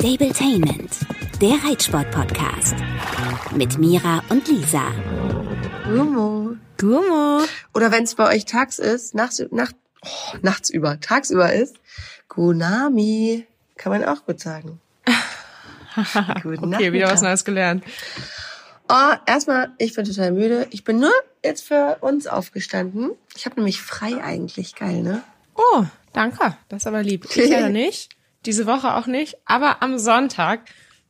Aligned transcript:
Stabletainment, 0.00 0.92
der 1.40 1.56
Reitsport-Podcast. 1.64 2.76
Mit 3.56 3.78
Mira 3.78 4.22
und 4.28 4.46
Lisa. 4.46 4.92
Gummo. 5.86 6.54
Gummo. 6.78 7.42
Oder 7.74 7.90
wenn 7.90 8.04
es 8.04 8.14
bei 8.14 8.32
euch 8.32 8.44
tags 8.44 8.78
ist, 8.78 9.16
nachts, 9.16 9.42
nacht, 9.50 9.74
oh, 10.04 10.36
nachts 10.40 10.70
über, 10.70 11.00
tagsüber 11.00 11.52
ist, 11.52 11.78
Gunami. 12.28 13.44
Kann 13.76 13.90
man 13.90 14.04
auch 14.04 14.24
gut 14.24 14.38
sagen. 14.38 14.80
Guten 16.44 16.72
okay, 16.72 16.92
wieder 16.92 17.10
was 17.10 17.22
Neues 17.22 17.44
gelernt. 17.44 17.82
Oh, 18.88 19.14
erstmal, 19.26 19.72
ich 19.78 19.94
bin 19.94 20.04
total 20.04 20.30
müde. 20.30 20.68
Ich 20.70 20.84
bin 20.84 21.00
nur 21.00 21.12
jetzt 21.44 21.64
für 21.64 21.96
uns 22.02 22.28
aufgestanden. 22.28 23.10
Ich 23.36 23.46
habe 23.46 23.56
nämlich 23.56 23.82
frei 23.82 24.22
eigentlich. 24.22 24.76
Geil, 24.76 25.02
ne? 25.02 25.24
Oh, 25.56 25.84
danke. 26.12 26.56
Das 26.68 26.82
ist 26.82 26.86
aber 26.86 27.02
lieb. 27.02 27.26
Ich 27.28 27.36
ja 27.50 27.68
nicht. 27.68 28.10
Diese 28.46 28.66
Woche 28.66 28.94
auch 28.94 29.06
nicht. 29.06 29.36
Aber 29.44 29.82
am 29.82 29.98
Sonntag 29.98 30.60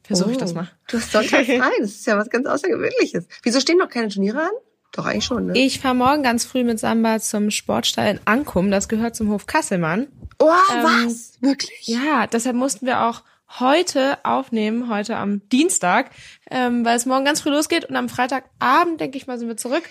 versuche 0.02 0.30
oh, 0.30 0.32
ich 0.32 0.38
das 0.38 0.52
oh, 0.52 0.56
mal. 0.56 0.70
Du 0.88 0.98
hast 0.98 1.12
Sonntag 1.12 1.45
frei. 1.46 1.70
Das 1.80 1.91
ist 1.91 2.06
ja 2.06 2.16
was 2.16 2.30
ganz 2.30 2.46
Außergewöhnliches. 2.46 3.27
Wieso 3.42 3.60
stehen 3.60 3.78
noch 3.78 3.88
keine 3.88 4.09
Turniere 4.09 4.42
an? 4.42 4.50
Doch 4.92 5.05
eigentlich 5.05 5.24
schon, 5.24 5.46
ne? 5.46 5.52
Ich 5.59 5.80
fahre 5.80 5.95
morgen 5.95 6.22
ganz 6.22 6.45
früh 6.45 6.64
mit 6.64 6.80
Samba 6.80 7.20
zum 7.20 7.50
Sportstall 7.50 8.10
in 8.12 8.20
Ankum. 8.24 8.70
Das 8.70 8.88
gehört 8.88 9.14
zum 9.14 9.28
Hof 9.30 9.46
Kasselmann. 9.46 10.09
Oh, 10.38 10.50
ähm, 10.72 10.83
was? 10.83 11.38
Wirklich? 11.41 11.86
Ja, 11.86 12.27
deshalb 12.27 12.56
mussten 12.56 12.86
wir 12.86 13.02
auch 13.02 13.22
heute 13.58 14.19
aufnehmen, 14.24 14.88
heute 14.88 15.16
am 15.16 15.47
Dienstag, 15.48 16.10
ähm, 16.50 16.84
weil 16.84 16.97
es 16.97 17.06
morgen 17.06 17.24
ganz 17.24 17.41
früh 17.41 17.50
losgeht 17.50 17.84
und 17.86 17.97
am 17.97 18.08
Freitagabend, 18.08 19.00
denke 19.00 19.16
ich 19.19 19.27
mal, 19.27 19.38
sind 19.38 19.48
wir 19.48 19.56
zurück. 19.56 19.83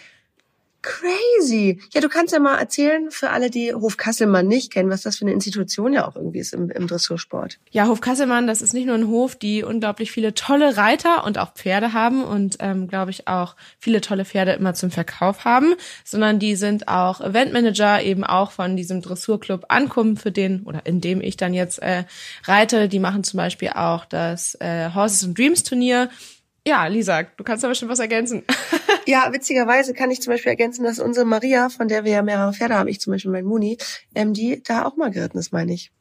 Crazy. 0.81 1.81
Ja, 1.91 2.01
du 2.01 2.07
kannst 2.07 2.33
ja 2.33 2.39
mal 2.39 2.57
erzählen 2.57 3.11
für 3.11 3.31
alle, 3.31 3.49
die 3.49 3.73
Hof 3.73 3.97
Kasselmann 3.97 4.47
nicht 4.47 4.71
kennen, 4.71 4.89
was 4.89 5.01
das 5.01 5.17
für 5.17 5.25
eine 5.25 5.33
Institution 5.33 5.91
ja 5.91 6.07
auch 6.07 6.15
irgendwie 6.15 6.39
ist 6.39 6.53
im, 6.53 6.69
im 6.69 6.87
Dressursport. 6.87 7.59
Ja, 7.71 7.87
Hof 7.87 7.99
Kasselmann, 7.99 8.47
das 8.47 8.61
ist 8.61 8.73
nicht 8.73 8.85
nur 8.85 8.95
ein 8.95 9.07
Hof, 9.07 9.35
die 9.35 9.63
unglaublich 9.63 10.11
viele 10.11 10.33
tolle 10.33 10.77
Reiter 10.77 11.25
und 11.25 11.39
auch 11.39 11.53
Pferde 11.53 11.93
haben 11.93 12.23
und, 12.23 12.57
ähm, 12.59 12.87
glaube 12.87 13.11
ich, 13.11 13.27
auch 13.27 13.55
viele 13.79 14.01
tolle 14.01 14.23
Pferde 14.23 14.53
immer 14.53 14.75
zum 14.75 14.91
Verkauf 14.91 15.45
haben, 15.45 15.73
sondern 16.05 16.39
die 16.39 16.55
sind 16.55 16.87
auch 16.87 17.21
Eventmanager 17.21 18.01
eben 18.01 18.23
auch 18.23 18.51
von 18.51 18.77
diesem 18.77 19.01
Dressurclub 19.01 19.65
Ankommen, 19.69 20.15
für 20.15 20.31
den 20.31 20.63
oder 20.63 20.85
in 20.85 21.01
dem 21.01 21.21
ich 21.21 21.37
dann 21.37 21.53
jetzt 21.53 21.79
äh, 21.79 22.03
reite. 22.45 22.87
Die 22.87 22.99
machen 22.99 23.23
zum 23.23 23.37
Beispiel 23.37 23.69
auch 23.69 24.05
das 24.05 24.55
äh, 24.61 24.91
Horses 24.93 25.25
and 25.25 25.37
Dreams 25.37 25.63
Turnier 25.63 26.09
ja, 26.67 26.85
Lisa, 26.87 27.23
du 27.23 27.45
kannst 27.45 27.63
da 27.63 27.69
bestimmt 27.69 27.89
was 27.91 27.99
ergänzen. 27.99 28.43
ja, 29.07 29.31
witzigerweise 29.31 29.93
kann 29.93 30.11
ich 30.11 30.21
zum 30.21 30.33
Beispiel 30.33 30.49
ergänzen, 30.49 30.83
dass 30.83 30.99
unsere 30.99 31.25
Maria, 31.25 31.69
von 31.69 31.87
der 31.87 32.03
wir 32.03 32.11
ja 32.11 32.21
mehrere 32.21 32.53
Pferde 32.53 32.75
haben, 32.75 32.87
ich 32.87 32.99
zum 32.99 33.13
Beispiel 33.13 33.31
mein 33.31 33.45
Muni, 33.45 33.77
ähm, 34.13 34.33
die 34.33 34.61
da 34.63 34.85
auch 34.85 34.97
mal 34.97 35.11
geritten 35.11 35.37
ist, 35.37 35.51
meine 35.51 35.73
ich. 35.73 35.91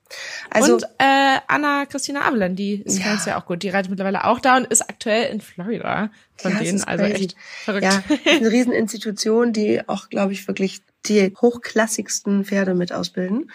Also, 0.51 0.75
und 0.75 0.85
äh, 0.99 1.39
Anna 1.49 1.87
Christina 1.87 2.23
Abelan, 2.23 2.55
die 2.55 2.83
ist 2.83 2.99
ja. 2.99 3.19
ja 3.27 3.41
auch 3.41 3.47
gut. 3.47 3.63
Die 3.63 3.69
reitet 3.69 3.91
mittlerweile 3.91 4.25
auch 4.25 4.41
da 4.41 4.57
und 4.57 4.67
ist 4.67 4.83
aktuell 4.83 5.33
in 5.33 5.41
Florida 5.41 6.11
von 6.37 6.53
ja, 6.53 6.59
denen. 6.59 6.85
Also 6.85 7.05
echt 7.05 7.35
verrückt. 7.65 7.85
Ja, 7.85 8.03
eine 8.31 8.51
Rieseninstitution, 8.51 9.53
die 9.53 9.89
auch, 9.89 10.09
glaube 10.09 10.33
ich, 10.33 10.47
wirklich 10.47 10.83
die 11.07 11.33
hochklassigsten 11.41 12.45
Pferde 12.45 12.75
mit 12.75 12.93
ausbilden. 12.93 13.51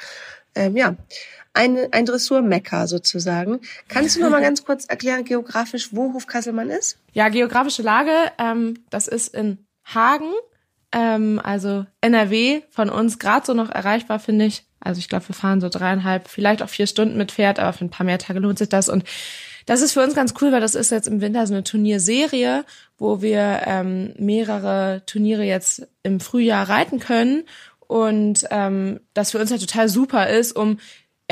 Ähm, 0.56 0.76
ja, 0.76 0.96
ein, 1.54 1.92
ein 1.92 2.06
Dressurmecker 2.06 2.88
sozusagen. 2.88 3.60
Kannst 3.88 4.16
du 4.16 4.22
noch 4.22 4.30
mal 4.30 4.42
ganz 4.42 4.64
kurz 4.64 4.86
erklären, 4.86 5.26
geografisch, 5.26 5.90
wo 5.92 6.14
Hofkasselmann 6.14 6.70
ist? 6.70 6.98
Ja, 7.14 7.30
geografische 7.30 7.82
Lage, 7.82 8.14
ähm, 8.38 8.84
das 8.90 9.08
ist 9.08 9.34
in 9.36 9.66
Hagen, 9.84 10.32
ähm, 10.92 11.42
also 11.44 11.86
NRW, 12.02 12.62
von 12.70 12.90
uns 12.90 13.20
gerade 13.20 13.46
so 13.46 13.54
noch 13.54 13.70
erreichbar, 13.70 14.20
finde 14.20 14.46
ich. 14.46 14.66
Also 14.80 15.00
ich 15.00 15.10
glaube, 15.10 15.28
wir 15.28 15.36
fahren 15.36 15.62
so 15.62 15.70
dreieinhalb, 15.70 16.28
vielleicht 16.28 16.64
auch 16.64 16.70
vier 16.70 16.88
Stunden 16.88 17.18
mit 17.18 17.32
Pferd, 17.32 17.60
aber 17.60 17.74
für 17.74 17.86
ein 17.86 17.92
paar 17.92 18.06
mehr 18.06 18.18
Tage 18.18 18.40
lohnt 18.40 18.58
sich 18.58 18.70
das. 18.70 18.90
Und 18.90 19.04
das 19.68 19.82
ist 19.82 19.94
für 19.94 20.04
uns 20.04 20.16
ganz 20.16 20.34
cool, 20.42 20.52
weil 20.52 20.62
das 20.62 20.74
ist 20.74 20.90
jetzt 20.90 21.08
im 21.08 21.22
Winter 21.22 21.46
so 21.46 21.54
eine 21.54 21.64
Turnierserie, 21.64 22.66
wo 22.98 23.22
wir 23.22 23.62
ähm, 23.66 24.14
mehrere 24.18 25.04
Turniere 25.06 25.44
jetzt 25.44 25.88
im 26.02 26.20
Frühjahr 26.20 26.68
reiten 26.68 27.00
können 27.00 27.44
und 27.92 28.48
ähm, 28.52 29.02
das 29.14 29.32
für 29.32 29.40
uns 29.40 29.52
halt 29.52 29.60
total 29.60 29.90
super 29.90 30.30
ist, 30.30 30.56
um 30.56 30.80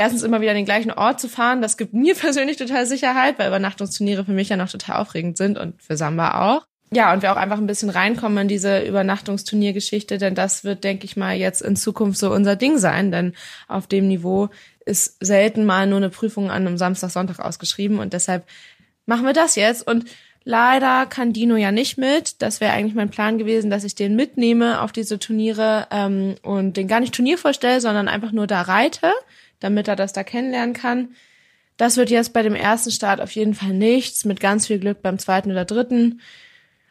erstens 0.00 0.22
immer 0.22 0.40
wieder 0.40 0.50
an 0.50 0.56
den 0.56 0.64
gleichen 0.64 0.90
Ort 0.90 1.20
zu 1.20 1.28
fahren. 1.28 1.62
Das 1.62 1.76
gibt 1.76 1.92
mir 1.92 2.14
persönlich 2.16 2.56
total 2.56 2.86
Sicherheit, 2.86 3.38
weil 3.38 3.48
Übernachtungsturniere 3.48 4.24
für 4.24 4.32
mich 4.32 4.48
ja 4.48 4.56
noch 4.56 4.70
total 4.70 4.96
aufregend 4.96 5.36
sind 5.36 5.58
und 5.58 5.80
für 5.80 5.96
Samba 5.96 6.56
auch. 6.56 6.66
Ja, 6.92 7.12
und 7.12 7.22
wir 7.22 7.30
auch 7.30 7.36
einfach 7.36 7.58
ein 7.58 7.68
bisschen 7.68 7.90
reinkommen 7.90 8.38
in 8.38 8.48
diese 8.48 8.80
Übernachtungsturniergeschichte, 8.80 10.18
denn 10.18 10.34
das 10.34 10.64
wird, 10.64 10.82
denke 10.82 11.04
ich 11.04 11.16
mal, 11.16 11.36
jetzt 11.36 11.62
in 11.62 11.76
Zukunft 11.76 12.18
so 12.18 12.32
unser 12.32 12.56
Ding 12.56 12.78
sein, 12.78 13.12
denn 13.12 13.34
auf 13.68 13.86
dem 13.86 14.08
Niveau 14.08 14.48
ist 14.84 15.16
selten 15.24 15.64
mal 15.64 15.86
nur 15.86 15.98
eine 15.98 16.10
Prüfung 16.10 16.50
an 16.50 16.66
einem 16.66 16.78
Samstag, 16.78 17.10
Sonntag 17.10 17.38
ausgeschrieben 17.38 18.00
und 18.00 18.12
deshalb 18.12 18.44
machen 19.06 19.24
wir 19.24 19.34
das 19.34 19.54
jetzt 19.54 19.86
und 19.86 20.06
Leider 20.44 21.04
kann 21.04 21.34
Dino 21.34 21.56
ja 21.56 21.70
nicht 21.70 21.98
mit. 21.98 22.40
Das 22.40 22.62
wäre 22.62 22.72
eigentlich 22.72 22.94
mein 22.94 23.10
Plan 23.10 23.36
gewesen, 23.36 23.68
dass 23.70 23.84
ich 23.84 23.94
den 23.94 24.16
mitnehme 24.16 24.80
auf 24.80 24.90
diese 24.90 25.18
Turniere 25.18 25.86
ähm, 25.90 26.36
und 26.42 26.78
den 26.78 26.88
gar 26.88 27.00
nicht 27.00 27.14
Turnier 27.14 27.36
vorstelle, 27.36 27.82
sondern 27.82 28.08
einfach 28.08 28.32
nur 28.32 28.46
da 28.46 28.62
reite 28.62 29.12
damit 29.60 29.88
er 29.88 29.96
das 29.96 30.12
da 30.12 30.24
kennenlernen 30.24 30.74
kann. 30.74 31.14
Das 31.76 31.96
wird 31.96 32.10
jetzt 32.10 32.32
bei 32.32 32.42
dem 32.42 32.54
ersten 32.54 32.90
Start 32.90 33.20
auf 33.20 33.30
jeden 33.30 33.54
Fall 33.54 33.72
nichts, 33.72 34.24
mit 34.24 34.40
ganz 34.40 34.66
viel 34.66 34.78
Glück 34.78 35.00
beim 35.02 35.18
zweiten 35.18 35.50
oder 35.50 35.64
dritten. 35.64 36.20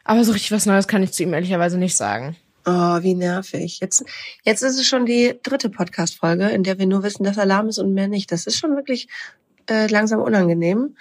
Aber 0.04 0.24
so 0.24 0.32
richtig 0.32 0.50
was 0.50 0.66
Neues 0.66 0.88
kann 0.88 1.02
ich 1.02 1.12
zu 1.12 1.22
ihm 1.22 1.34
ehrlicherweise 1.34 1.78
nicht 1.78 1.96
sagen. 1.96 2.36
Oh, 2.66 3.02
wie 3.02 3.14
nervig. 3.14 3.80
Jetzt, 3.80 4.04
jetzt 4.44 4.62
ist 4.62 4.78
es 4.78 4.86
schon 4.86 5.06
die 5.06 5.38
dritte 5.42 5.70
Podcast-Folge, 5.70 6.48
in 6.48 6.62
der 6.62 6.78
wir 6.78 6.86
nur 6.86 7.02
wissen, 7.02 7.24
dass 7.24 7.38
Alarm 7.38 7.68
ist 7.68 7.78
und 7.78 7.94
mehr 7.94 8.08
nicht. 8.08 8.32
Das 8.32 8.46
ist 8.46 8.58
schon 8.58 8.76
wirklich 8.76 9.08
äh, 9.68 9.86
langsam 9.86 10.20
unangenehm. 10.20 10.96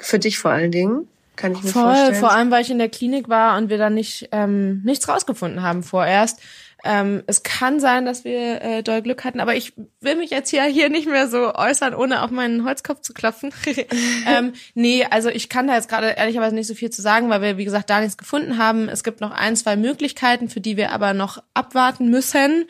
Für 0.00 0.18
dich 0.18 0.38
vor 0.38 0.52
allen 0.52 0.70
Dingen. 0.70 1.08
Kann 1.36 1.52
ich 1.52 1.62
mir 1.62 1.70
Voll, 1.70 1.82
vorstellen. 1.82 2.14
vor 2.14 2.32
allem, 2.32 2.50
weil 2.50 2.62
ich 2.62 2.70
in 2.70 2.78
der 2.78 2.88
Klinik 2.88 3.28
war 3.28 3.58
und 3.58 3.68
wir 3.68 3.78
dann 3.78 3.94
nicht 3.94 4.28
ähm, 4.32 4.82
nichts 4.84 5.08
rausgefunden 5.08 5.62
haben 5.62 5.82
vorerst. 5.82 6.40
Ähm, 6.84 7.22
es 7.26 7.42
kann 7.42 7.78
sein, 7.78 8.04
dass 8.04 8.24
wir 8.24 8.60
äh, 8.60 8.82
doll 8.82 9.02
Glück 9.02 9.24
hatten, 9.24 9.40
aber 9.40 9.54
ich 9.54 9.72
will 10.00 10.16
mich 10.16 10.30
jetzt 10.30 10.50
hier, 10.50 10.64
hier 10.64 10.88
nicht 10.88 11.06
mehr 11.06 11.28
so 11.28 11.54
äußern, 11.54 11.94
ohne 11.94 12.22
auf 12.22 12.30
meinen 12.30 12.64
Holzkopf 12.64 13.00
zu 13.02 13.12
klopfen. 13.14 13.52
ähm, 14.26 14.52
nee, 14.74 15.04
also 15.08 15.28
ich 15.28 15.48
kann 15.48 15.68
da 15.68 15.74
jetzt 15.74 15.88
gerade 15.88 16.08
ehrlicherweise 16.08 16.54
nicht 16.54 16.66
so 16.66 16.74
viel 16.74 16.90
zu 16.90 17.00
sagen, 17.00 17.28
weil 17.30 17.40
wir, 17.40 17.56
wie 17.56 17.64
gesagt, 17.64 17.88
da 17.88 18.00
nichts 18.00 18.18
gefunden 18.18 18.58
haben. 18.58 18.88
Es 18.88 19.04
gibt 19.04 19.20
noch 19.20 19.30
ein, 19.30 19.54
zwei 19.56 19.76
Möglichkeiten, 19.76 20.48
für 20.48 20.60
die 20.60 20.76
wir 20.76 20.90
aber 20.90 21.14
noch 21.14 21.42
abwarten 21.54 22.10
müssen. 22.10 22.64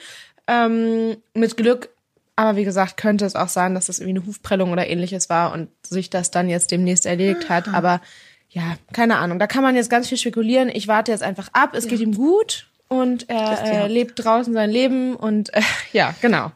Ähm, 0.46 1.16
mit 1.34 1.56
Glück 1.56 1.88
aber 2.34 2.56
wie 2.56 2.64
gesagt, 2.64 2.96
könnte 2.96 3.26
es 3.26 3.36
auch 3.36 3.48
sein, 3.48 3.74
dass 3.74 3.86
das 3.86 3.98
irgendwie 3.98 4.18
eine 4.18 4.26
Hufprellung 4.26 4.72
oder 4.72 4.88
ähnliches 4.88 5.28
war 5.28 5.52
und 5.52 5.68
sich 5.86 6.08
das 6.08 6.30
dann 6.30 6.48
jetzt 6.48 6.70
demnächst 6.70 7.04
erledigt 7.04 7.50
hat. 7.50 7.68
Aber 7.68 8.00
ja, 8.48 8.76
keine 8.92 9.18
Ahnung. 9.18 9.38
Da 9.38 9.46
kann 9.46 9.62
man 9.62 9.76
jetzt 9.76 9.90
ganz 9.90 10.08
viel 10.08 10.18
spekulieren. 10.18 10.70
Ich 10.72 10.88
warte 10.88 11.12
jetzt 11.12 11.22
einfach 11.22 11.48
ab. 11.52 11.74
Es 11.74 11.84
ja. 11.84 11.90
geht 11.90 12.00
ihm 12.00 12.14
gut 12.14 12.68
und 12.92 13.30
er 13.30 13.64
äh, 13.64 13.88
lebt 13.88 14.22
draußen 14.22 14.52
sein 14.52 14.70
Leben 14.70 15.16
und 15.16 15.52
äh, 15.54 15.62
ja, 15.92 16.14
genau. 16.20 16.52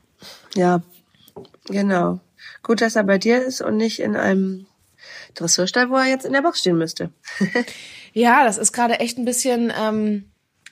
Ja, 0.54 0.82
genau. 1.66 2.20
Gut, 2.62 2.80
dass 2.82 2.96
er 2.96 3.04
bei 3.04 3.18
dir 3.18 3.42
ist 3.42 3.62
und 3.62 3.76
nicht 3.78 4.00
in 4.00 4.16
einem 4.16 4.66
Dressurstall, 5.34 5.88
wo 5.88 5.96
er 5.96 6.06
jetzt 6.06 6.26
in 6.26 6.32
der 6.32 6.42
Box 6.42 6.60
stehen 6.60 6.76
müsste. 6.76 7.10
ja, 8.12 8.44
das 8.44 8.58
ist 8.58 8.72
gerade 8.72 9.00
echt 9.00 9.18
ein 9.18 9.24
bisschen 9.24 9.72
ähm, 9.78 10.24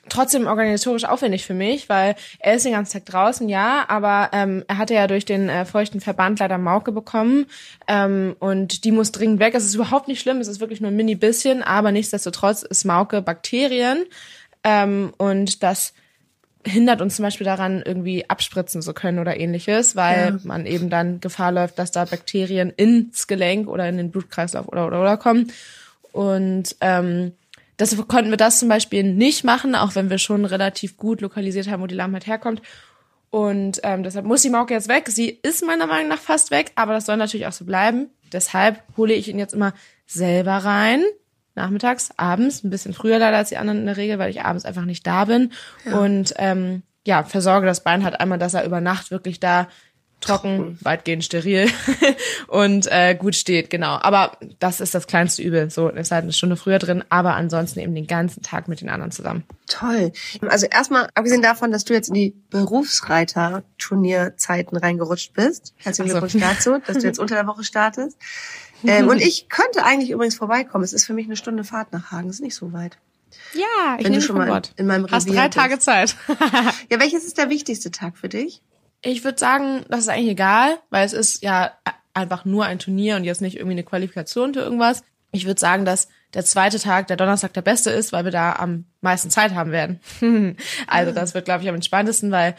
trotzdem 0.09 0.45
organisatorisch 0.45 1.05
aufwendig 1.05 1.45
für 1.45 1.53
mich, 1.53 1.89
weil 1.89 2.15
er 2.39 2.55
ist 2.55 2.65
den 2.65 2.73
ganzen 2.73 2.93
Tag 2.93 3.05
draußen, 3.05 3.49
ja, 3.49 3.85
aber 3.87 4.29
ähm, 4.33 4.63
er 4.67 4.77
hatte 4.77 4.93
ja 4.93 5.07
durch 5.07 5.25
den 5.25 5.49
äh, 5.49 5.65
feuchten 5.65 6.01
Verband 6.01 6.39
leider 6.39 6.57
Mauke 6.57 6.91
bekommen 6.91 7.47
ähm, 7.87 8.35
und 8.39 8.83
die 8.83 8.91
muss 8.91 9.11
dringend 9.11 9.39
weg. 9.39 9.55
Es 9.55 9.65
ist 9.65 9.75
überhaupt 9.75 10.07
nicht 10.07 10.21
schlimm, 10.21 10.37
es 10.37 10.47
ist 10.47 10.59
wirklich 10.59 10.81
nur 10.81 10.91
ein 10.91 10.95
mini 10.95 11.15
bisschen, 11.15 11.63
aber 11.63 11.91
nichtsdestotrotz 11.91 12.61
ist 12.63 12.85
Mauke 12.85 13.21
Bakterien 13.21 14.05
ähm, 14.65 15.13
und 15.17 15.63
das 15.63 15.93
hindert 16.65 16.99
uns 16.99 17.15
zum 17.15 17.23
Beispiel 17.23 17.45
daran, 17.45 17.83
irgendwie 17.85 18.27
abspritzen 18.27 18.81
zu 18.81 18.93
können 18.93 19.19
oder 19.19 19.39
ähnliches, 19.39 19.95
weil 19.95 20.33
ja. 20.33 20.39
man 20.43 20.65
eben 20.65 20.89
dann 20.89 21.21
Gefahr 21.21 21.51
läuft, 21.51 21.77
dass 21.77 21.91
da 21.91 22.05
Bakterien 22.05 22.71
ins 22.71 23.27
Gelenk 23.27 23.67
oder 23.69 23.87
in 23.87 23.97
den 23.97 24.09
Blutkreislauf 24.09 24.67
oder 24.67 24.87
oder 24.87 25.01
oder 25.01 25.17
kommen. 25.17 25.51
Und 26.11 26.75
ähm, 26.81 27.33
deshalb 27.77 28.07
konnten 28.07 28.31
wir 28.31 28.37
das 28.37 28.57
zum 28.59 28.67
Beispiel 28.67 29.03
nicht 29.03 29.43
machen, 29.43 29.75
auch 29.75 29.93
wenn 29.93 30.09
wir 30.09 30.17
schon 30.17 30.45
relativ 30.45 30.97
gut 30.97 31.21
lokalisiert 31.21 31.69
haben, 31.69 31.83
wo 31.83 31.87
die 31.87 31.95
Lahmheit 31.95 32.25
herkommt. 32.25 32.63
Und 33.29 33.81
ähm, 33.83 34.01
deshalb 34.01 34.25
muss 34.25 34.41
die 34.41 34.49
Mauke 34.49 34.73
jetzt 34.73 34.87
weg. 34.87 35.09
Sie 35.09 35.29
ist 35.29 35.63
meiner 35.63 35.85
Meinung 35.85 36.07
nach 36.07 36.19
fast 36.21 36.49
weg, 36.49 36.71
aber 36.75 36.93
das 36.93 37.05
soll 37.05 37.17
natürlich 37.17 37.45
auch 37.45 37.51
so 37.51 37.65
bleiben. 37.65 38.07
Deshalb 38.31 38.81
hole 38.97 39.13
ich 39.13 39.27
ihn 39.27 39.37
jetzt 39.37 39.53
immer 39.53 39.73
selber 40.07 40.53
rein, 40.53 41.03
nachmittags, 41.55 42.11
abends, 42.17 42.63
ein 42.63 42.69
bisschen 42.69 42.93
früher 42.93 43.19
leider 43.19 43.37
als 43.37 43.49
die 43.49 43.57
anderen 43.57 43.79
in 43.79 43.85
der 43.85 43.97
Regel, 43.97 44.19
weil 44.19 44.29
ich 44.29 44.43
abends 44.43 44.65
einfach 44.65 44.85
nicht 44.85 45.07
da 45.07 45.25
bin. 45.25 45.51
Ja. 45.85 45.99
Und 45.99 46.33
ähm, 46.37 46.83
ja, 47.05 47.23
versorge 47.23 47.65
das 47.65 47.83
Bein 47.83 48.03
halt 48.03 48.19
einmal, 48.19 48.39
dass 48.39 48.53
er 48.53 48.65
über 48.65 48.81
Nacht 48.81 49.11
wirklich 49.11 49.39
da 49.39 49.67
trocken, 50.21 50.79
weitgehend 50.81 51.23
steril 51.23 51.69
und 52.47 52.91
äh, 52.91 53.15
gut 53.15 53.35
steht, 53.35 53.69
genau. 53.69 53.99
Aber 54.01 54.37
das 54.59 54.81
ist 54.81 54.93
das 54.95 55.07
kleinste 55.07 55.43
Übel. 55.43 55.69
So 55.69 55.89
ist 55.89 56.11
halt 56.11 56.23
eine 56.23 56.33
Stunde 56.33 56.55
früher 56.55 56.79
drin, 56.79 57.03
aber 57.09 57.35
ansonsten 57.35 57.79
eben 57.79 57.95
den 57.95 58.07
ganzen 58.07 58.41
Tag 58.41 58.67
mit 58.67 58.81
den 58.81 58.89
anderen 58.89 59.11
zusammen. 59.11 59.43
Toll. 59.67 60.11
Also 60.47 60.65
erstmal, 60.67 61.09
abgesehen 61.13 61.43
davon, 61.43 61.71
dass 61.71 61.85
du 61.85 61.93
jetzt 61.93 62.09
in 62.09 62.15
die 62.15 62.35
Berufsreiter-Turnierzeiten 62.49 64.77
reingerutscht 64.77 65.33
bist, 65.33 65.73
herzlichen 65.77 66.11
Glückwunsch 66.11 66.33
so. 66.33 66.39
dazu, 66.39 66.79
dass 66.85 66.97
du 66.97 67.07
jetzt 67.07 67.19
unter 67.19 67.35
der 67.35 67.47
Woche 67.47 67.63
startest. 67.63 68.17
Ähm, 68.87 69.07
und 69.07 69.21
ich 69.21 69.49
könnte 69.49 69.83
eigentlich 69.83 70.11
übrigens 70.11 70.35
vorbeikommen. 70.35 70.83
Es 70.83 70.93
ist 70.93 71.05
für 71.05 71.13
mich 71.13 71.25
eine 71.25 71.35
Stunde 71.35 71.63
Fahrt 71.63 71.91
nach 71.93 72.11
Hagen. 72.11 72.29
Es 72.29 72.35
ist 72.35 72.41
nicht 72.41 72.55
so 72.55 72.73
weit. 72.73 72.97
Ja, 73.53 73.95
ich 73.97 74.05
Wenn 74.05 74.05
du 74.05 74.09
nehme 74.11 74.21
schon 74.21 74.35
schon 74.35 74.37
mal 74.37 74.49
Wort. 74.49 74.73
in 74.77 74.87
meinem 74.87 75.09
Hast 75.09 75.27
Revier 75.27 75.41
drei 75.41 75.47
bist. 75.47 75.57
Tage 75.57 75.79
Zeit. 75.79 76.15
Ja, 76.89 76.99
welches 76.99 77.25
ist 77.25 77.37
der 77.37 77.49
wichtigste 77.49 77.91
Tag 77.91 78.17
für 78.17 78.29
dich? 78.29 78.61
Ich 79.01 79.23
würde 79.23 79.37
sagen, 79.37 79.85
das 79.89 80.01
ist 80.01 80.09
eigentlich 80.09 80.29
egal, 80.29 80.79
weil 80.89 81.05
es 81.05 81.13
ist 81.13 81.43
ja 81.43 81.71
einfach 82.13 82.45
nur 82.45 82.65
ein 82.65 82.79
Turnier 82.79 83.17
und 83.17 83.23
jetzt 83.23 83.41
nicht 83.41 83.55
irgendwie 83.55 83.73
eine 83.73 83.83
Qualifikation 83.83 84.53
für 84.53 84.61
irgendwas. 84.61 85.03
Ich 85.31 85.45
würde 85.45 85.59
sagen, 85.59 85.85
dass 85.85 86.07
der 86.33 86.45
zweite 86.45 86.79
Tag, 86.79 87.07
der 87.07 87.17
Donnerstag, 87.17 87.53
der 87.53 87.61
beste 87.61 87.91
ist, 87.91 88.13
weil 88.13 88.23
wir 88.23 88.31
da 88.31 88.53
am 88.53 88.85
meisten 89.01 89.29
Zeit 89.29 89.53
haben 89.53 89.71
werden. 89.71 89.99
also 90.87 91.11
das 91.11 91.33
wird, 91.33 91.45
glaube 91.45 91.63
ich, 91.63 91.69
am 91.69 91.75
entspanntesten, 91.75 92.31
weil 92.31 92.55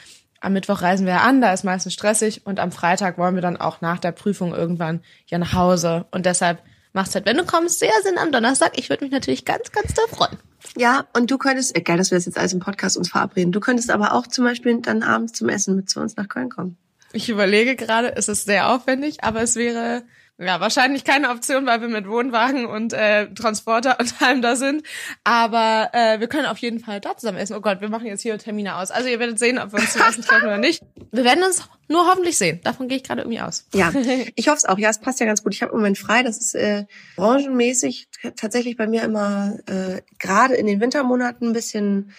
am 0.47 0.53
Mittwoch 0.53 0.81
reisen 0.81 1.07
wir 1.07 1.15
ja 1.15 1.21
an, 1.23 1.41
da 1.41 1.53
ist 1.53 1.65
meistens 1.65 1.93
stressig 1.93 2.47
und 2.47 2.61
am 2.61 2.71
Freitag 2.71 3.19
wollen 3.19 3.35
wir 3.35 3.43
dann 3.43 3.57
auch 3.57 3.81
nach 3.81 3.99
der 3.99 4.13
Prüfung 4.13 4.55
irgendwann 4.55 5.01
ja 5.27 5.39
nach 5.39 5.55
Hause. 5.55 6.07
Und 6.13 6.25
deshalb 6.25 6.63
macht 6.93 7.09
es 7.09 7.17
halt, 7.17 7.27
wenn 7.27 7.37
du 7.37 7.45
kommst, 7.45 7.81
sehr 7.81 7.91
Sinn 8.05 8.17
am 8.17 8.31
Donnerstag. 8.31 8.79
Ich 8.79 8.89
würde 8.89 9.05
mich 9.05 9.13
natürlich 9.13 9.45
ganz, 9.45 9.73
ganz 9.73 9.93
doll 9.93 10.07
freuen. 10.09 10.39
Ja, 10.77 11.05
und 11.15 11.33
du 11.33 11.37
könntest, 11.37 11.77
äh, 11.77 11.81
geil, 11.81 11.97
dass 11.99 12.13
wir 12.13 12.17
das 12.19 12.27
jetzt 12.27 12.39
alles 12.39 12.53
im 12.53 12.61
Podcast 12.61 12.97
uns 12.97 13.11
verabreden. 13.11 13.51
Du 13.51 13.59
könntest 13.59 13.91
aber 13.91 14.15
auch 14.15 14.29
zum 14.29 14.45
Beispiel 14.45 14.81
dann 14.81 15.03
abends 15.03 15.33
zum 15.33 15.49
Essen 15.49 15.75
mit 15.75 15.91
zu 15.91 15.99
uns 15.99 16.17
nach 16.17 16.29
Köln 16.29 16.49
kommen. 16.49 16.77
Ich 17.13 17.29
überlege 17.29 17.75
gerade, 17.75 18.15
es 18.15 18.29
ist 18.29 18.45
sehr 18.45 18.71
aufwendig, 18.71 19.25
aber 19.25 19.43
es 19.43 19.57
wäre 19.57 20.05
ja 20.39 20.61
wahrscheinlich 20.61 21.05
keine 21.05 21.31
Option, 21.31 21.67
weil 21.67 21.81
wir 21.81 21.89
mit 21.89 22.09
Wohnwagen 22.09 22.67
und 22.67 22.93
äh, 22.93 23.33
Transporter 23.33 23.99
und 24.01 24.21
allem 24.23 24.43
da 24.43 24.57
sind. 24.57 24.83
Aber 25.25 25.91
äh, 25.93 26.21
wir 26.21 26.29
können 26.29 26.47
auf 26.47 26.59
jeden 26.59 26.81
Fall 26.81 27.01
dort 27.01 27.21
zusammen 27.21 27.39
essen. 27.39 27.57
Oh 27.57 27.61
Gott, 27.61 27.81
wir 27.81 27.89
machen 27.89 28.07
jetzt 28.07 28.23
hier 28.23 28.37
Termine 28.39 28.77
aus. 28.77 28.91
Also 28.91 29.09
ihr 29.09 29.19
werdet 29.19 29.39
sehen, 29.39 29.59
ob 29.59 29.73
wir 29.73 29.81
uns 29.81 29.93
zum 29.93 30.03
Essen 30.03 30.23
treffen 30.23 30.47
oder 30.47 30.59
nicht. 30.59 30.83
Wir 31.13 31.25
werden 31.25 31.43
uns 31.45 31.69
nur 31.89 32.07
hoffentlich 32.07 32.37
sehen. 32.37 32.61
Davon 32.65 32.89
gehe 32.89 32.99
ich 32.99 33.05
gerade 33.05 33.23
irgendwie 33.23 33.41
aus. 33.41 33.67
Ja, 33.75 33.93
ich 34.35 34.49
hoffe 34.49 34.59
es 34.59 34.65
auch. 34.65 34.79
Ja, 34.79 34.91
es 34.91 35.01
passt 35.01 35.21
ja 35.21 35.27
ganz 35.27 35.43
gut. 35.43 35.55
Ich 35.55 35.63
habe 35.63 35.73
im 35.73 35.79
Moment 35.79 35.99
frei. 35.99 36.23
Das 36.23 36.39
ist 36.39 36.55
äh, 36.55 36.85
branchenmäßig 37.17 38.09
tatsächlich 38.37 38.77
bei 38.77 38.87
mir 38.87 39.03
immer 39.03 39.59
äh, 39.67 40.03
gerade 40.19 40.55
in 40.55 40.67
den 40.67 40.81
Wintermonaten 40.81 41.49
ein 41.49 41.53
bisschen 41.53 42.13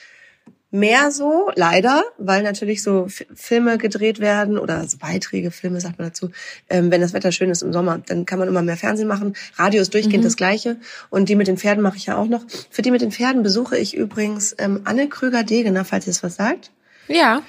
mehr 0.69 1.11
so, 1.11 1.49
leider, 1.55 2.03
weil 2.17 2.43
natürlich 2.43 2.83
so 2.83 3.05
F 3.05 3.25
Filme 3.33 3.77
gedreht 3.77 4.19
werden 4.19 4.57
oder 4.57 4.85
so 4.87 4.97
Beiträge, 4.97 5.51
Filme 5.51 5.79
sagt 5.79 5.97
man 5.97 6.09
dazu. 6.09 6.31
Ähm, 6.69 6.91
wenn 6.91 7.01
das 7.01 7.13
Wetter 7.13 7.31
schön 7.31 7.49
ist 7.49 7.61
im 7.61 7.71
Sommer, 7.71 7.99
dann 8.05 8.25
kann 8.25 8.39
man 8.39 8.47
immer 8.47 8.61
mehr 8.61 8.77
Fernsehen 8.77 9.07
machen. 9.07 9.33
Radio 9.55 9.81
ist 9.81 9.93
durchgehend 9.93 10.25
das 10.25 10.35
Gleiche. 10.35 10.77
Und 11.09 11.29
die 11.29 11.35
mit 11.35 11.47
den 11.47 11.57
Pferden 11.57 11.81
mache 11.81 11.97
ich 11.97 12.05
ja 12.05 12.17
auch 12.17 12.27
noch. 12.27 12.45
Für 12.69 12.81
die 12.81 12.91
mit 12.91 13.01
den 13.01 13.11
Pferden 13.11 13.43
besuche 13.43 13.77
ich 13.77 13.95
übrigens 13.95 14.55
ähm, 14.57 14.81
Anne 14.83 15.07
Krüger-Degener, 15.07 15.85
falls 15.85 16.07
ihr 16.07 16.11
es 16.11 16.23
was 16.23 16.35
sagt. 16.35 16.71
Ja. 17.07 17.41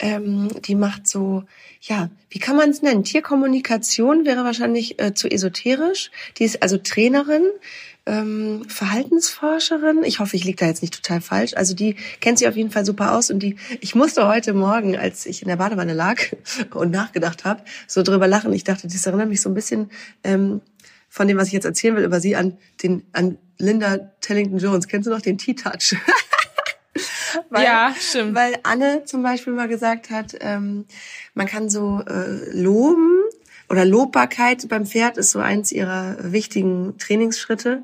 Ähm, 0.00 0.48
die 0.64 0.74
macht 0.74 1.06
so, 1.06 1.44
ja, 1.80 2.10
wie 2.28 2.40
kann 2.40 2.56
man 2.56 2.70
es 2.70 2.82
nennen? 2.82 3.04
Tierkommunikation 3.04 4.24
wäre 4.24 4.42
wahrscheinlich 4.42 5.00
äh, 5.00 5.14
zu 5.14 5.30
esoterisch. 5.30 6.10
Die 6.38 6.44
ist 6.44 6.62
also 6.62 6.78
Trainerin, 6.78 7.44
ähm, 8.06 8.64
Verhaltensforscherin. 8.68 10.04
Ich 10.04 10.18
hoffe, 10.18 10.36
ich 10.36 10.44
liege 10.44 10.56
da 10.56 10.66
jetzt 10.66 10.82
nicht 10.82 10.94
total 10.94 11.20
falsch. 11.20 11.54
Also 11.54 11.74
die 11.74 11.96
kennt 12.20 12.38
sich 12.38 12.48
auf 12.48 12.56
jeden 12.56 12.70
Fall 12.70 12.84
super 12.84 13.12
aus 13.12 13.30
und 13.30 13.40
die, 13.40 13.56
ich 13.80 13.94
musste 13.94 14.28
heute 14.28 14.52
Morgen, 14.52 14.96
als 14.96 15.26
ich 15.26 15.42
in 15.42 15.48
der 15.48 15.56
Badewanne 15.56 15.94
lag 15.94 16.20
und 16.74 16.90
nachgedacht 16.90 17.44
habe, 17.44 17.62
so 17.86 18.02
drüber 18.02 18.28
lachen. 18.28 18.52
Ich 18.52 18.64
dachte, 18.64 18.86
das 18.86 19.06
erinnert 19.06 19.28
mich 19.28 19.40
so 19.40 19.48
ein 19.48 19.54
bisschen 19.54 19.90
ähm, 20.22 20.60
von 21.08 21.28
dem, 21.28 21.38
was 21.38 21.48
ich 21.48 21.52
jetzt 21.52 21.64
erzählen 21.64 21.96
will 21.96 22.04
über 22.04 22.20
sie 22.20 22.36
an 22.36 22.58
den 22.82 23.04
an 23.12 23.38
Linda 23.58 23.98
Tellington 24.20 24.58
Jones. 24.58 24.88
Kennst 24.88 25.06
du 25.06 25.10
noch 25.10 25.20
den 25.20 25.38
T-Touch? 25.38 25.96
Weil, 27.50 27.64
Ja, 27.64 27.94
stimmt. 27.98 28.34
Weil 28.34 28.58
Anne 28.62 29.04
zum 29.04 29.22
Beispiel 29.22 29.52
mal 29.52 29.68
gesagt 29.68 30.10
hat, 30.10 30.36
ähm, 30.40 30.86
man 31.34 31.46
kann 31.46 31.68
so 31.68 32.02
äh, 32.06 32.50
loben 32.52 33.23
oder 33.74 33.84
Lobbarkeit 33.84 34.68
beim 34.68 34.86
Pferd 34.86 35.18
ist 35.18 35.32
so 35.32 35.40
eins 35.40 35.72
ihrer 35.72 36.16
wichtigen 36.20 36.96
Trainingsschritte. 36.98 37.82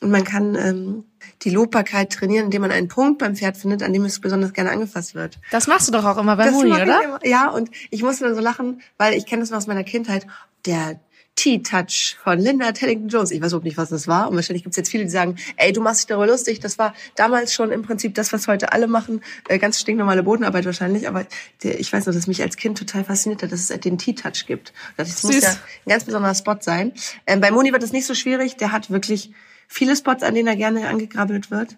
Und 0.00 0.10
man 0.10 0.22
kann 0.22 0.54
ähm, 0.54 1.04
die 1.42 1.50
Lobbarkeit 1.50 2.12
trainieren, 2.12 2.44
indem 2.46 2.62
man 2.62 2.70
einen 2.70 2.86
Punkt 2.86 3.18
beim 3.18 3.34
Pferd 3.34 3.56
findet, 3.56 3.82
an 3.82 3.92
dem 3.92 4.04
es 4.04 4.20
besonders 4.20 4.52
gerne 4.52 4.70
angefasst 4.70 5.16
wird. 5.16 5.40
Das 5.50 5.66
machst 5.66 5.88
du 5.88 5.92
doch 5.92 6.04
auch 6.04 6.18
immer 6.18 6.36
bei 6.36 6.44
Das 6.44 6.54
Moni, 6.54 6.70
oder? 6.72 7.02
immer. 7.02 7.26
Ja, 7.26 7.48
und 7.50 7.70
ich 7.90 8.02
musste 8.04 8.24
dann 8.24 8.36
so 8.36 8.40
lachen, 8.40 8.80
weil 8.96 9.14
ich 9.14 9.26
kenne 9.26 9.42
das 9.42 9.50
noch 9.50 9.58
aus 9.58 9.66
meiner 9.66 9.82
Kindheit. 9.82 10.24
Der 10.66 11.00
T-Touch 11.36 12.16
von 12.22 12.38
Linda 12.38 12.72
Tellington 12.72 13.08
Jones. 13.08 13.30
Ich 13.30 13.40
weiß 13.40 13.48
überhaupt 13.48 13.64
nicht, 13.64 13.76
was 13.76 13.88
das 13.88 14.06
war. 14.06 14.28
Und 14.28 14.36
wahrscheinlich 14.36 14.62
gibt 14.62 14.72
es 14.72 14.76
jetzt 14.76 14.90
viele, 14.90 15.04
die 15.04 15.10
sagen, 15.10 15.36
ey, 15.56 15.72
du 15.72 15.80
machst 15.80 16.00
dich 16.00 16.06
darüber 16.06 16.26
lustig. 16.26 16.60
Das 16.60 16.78
war 16.78 16.94
damals 17.16 17.52
schon 17.52 17.70
im 17.72 17.82
Prinzip 17.82 18.14
das, 18.14 18.32
was 18.32 18.46
heute 18.46 18.72
alle 18.72 18.86
machen. 18.86 19.20
Äh, 19.48 19.58
ganz 19.58 19.80
stinknormale 19.80 20.22
Bodenarbeit 20.22 20.64
wahrscheinlich. 20.64 21.08
Aber 21.08 21.26
ich 21.62 21.92
weiß 21.92 22.06
noch, 22.06 22.14
dass 22.14 22.26
mich 22.26 22.42
als 22.42 22.56
Kind 22.56 22.78
total 22.78 23.04
fasziniert 23.04 23.42
hat, 23.42 23.52
dass 23.52 23.68
es 23.68 23.80
den 23.80 23.98
T-Touch 23.98 24.46
gibt. 24.46 24.72
Das 24.96 25.22
muss 25.22 25.34
Süß. 25.34 25.42
ja 25.42 25.50
ein 25.50 25.90
ganz 25.90 26.04
besonderer 26.04 26.34
Spot 26.34 26.56
sein. 26.60 26.92
Ähm, 27.26 27.40
bei 27.40 27.50
Moni 27.50 27.72
wird 27.72 27.82
es 27.82 27.92
nicht 27.92 28.06
so 28.06 28.14
schwierig. 28.14 28.56
Der 28.56 28.72
hat 28.72 28.90
wirklich 28.90 29.32
viele 29.66 29.96
Spots, 29.96 30.22
an 30.22 30.34
denen 30.34 30.48
er 30.48 30.56
gerne 30.56 30.88
angegrabbelt 30.88 31.50
wird 31.50 31.76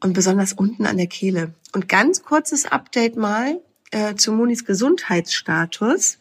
und 0.00 0.12
besonders 0.12 0.52
unten 0.52 0.86
an 0.86 0.96
der 0.96 1.06
Kehle. 1.06 1.54
Und 1.72 1.88
ganz 1.88 2.22
kurzes 2.22 2.66
Update 2.66 3.16
mal 3.16 3.60
äh, 3.90 4.14
zu 4.14 4.32
Monis 4.32 4.64
Gesundheitsstatus. 4.64 6.18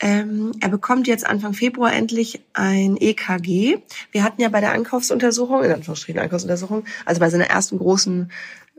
Ähm, 0.00 0.52
er 0.60 0.68
bekommt 0.68 1.08
jetzt 1.08 1.26
Anfang 1.26 1.54
Februar 1.54 1.92
endlich 1.92 2.40
ein 2.52 2.96
EKG. 2.96 3.78
Wir 4.12 4.22
hatten 4.22 4.40
ja 4.40 4.48
bei 4.48 4.60
der 4.60 4.72
Ankaufsuntersuchung, 4.72 5.64
in 5.64 5.72
Anführungsstrichen 5.72 6.20
Ankaufsuntersuchung, 6.20 6.84
also 7.04 7.20
bei 7.20 7.30
seiner 7.30 7.46
ersten 7.46 7.78
großen, 7.78 8.30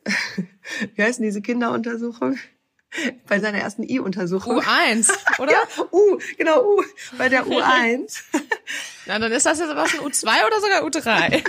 wie 0.95 1.03
heißen 1.03 1.23
diese 1.23 1.41
Kinderuntersuchung? 1.41 2.37
Bei 3.27 3.39
seiner 3.39 3.59
ersten 3.59 3.83
I-Untersuchung. 3.83 4.61
U1, 4.61 5.11
oder? 5.39 5.51
Ja, 5.51 5.59
U, 5.91 6.17
genau, 6.37 6.63
U, 6.63 6.83
bei 7.17 7.29
der 7.29 7.45
U1. 7.47 8.23
Na, 9.05 9.19
dann 9.19 9.31
ist 9.31 9.45
das 9.45 9.59
jetzt 9.59 9.69
aber 9.69 9.87
schon 9.87 9.99
U2 9.99 10.27
oder 10.47 10.59
sogar 10.59 10.83
U3. 10.83 11.43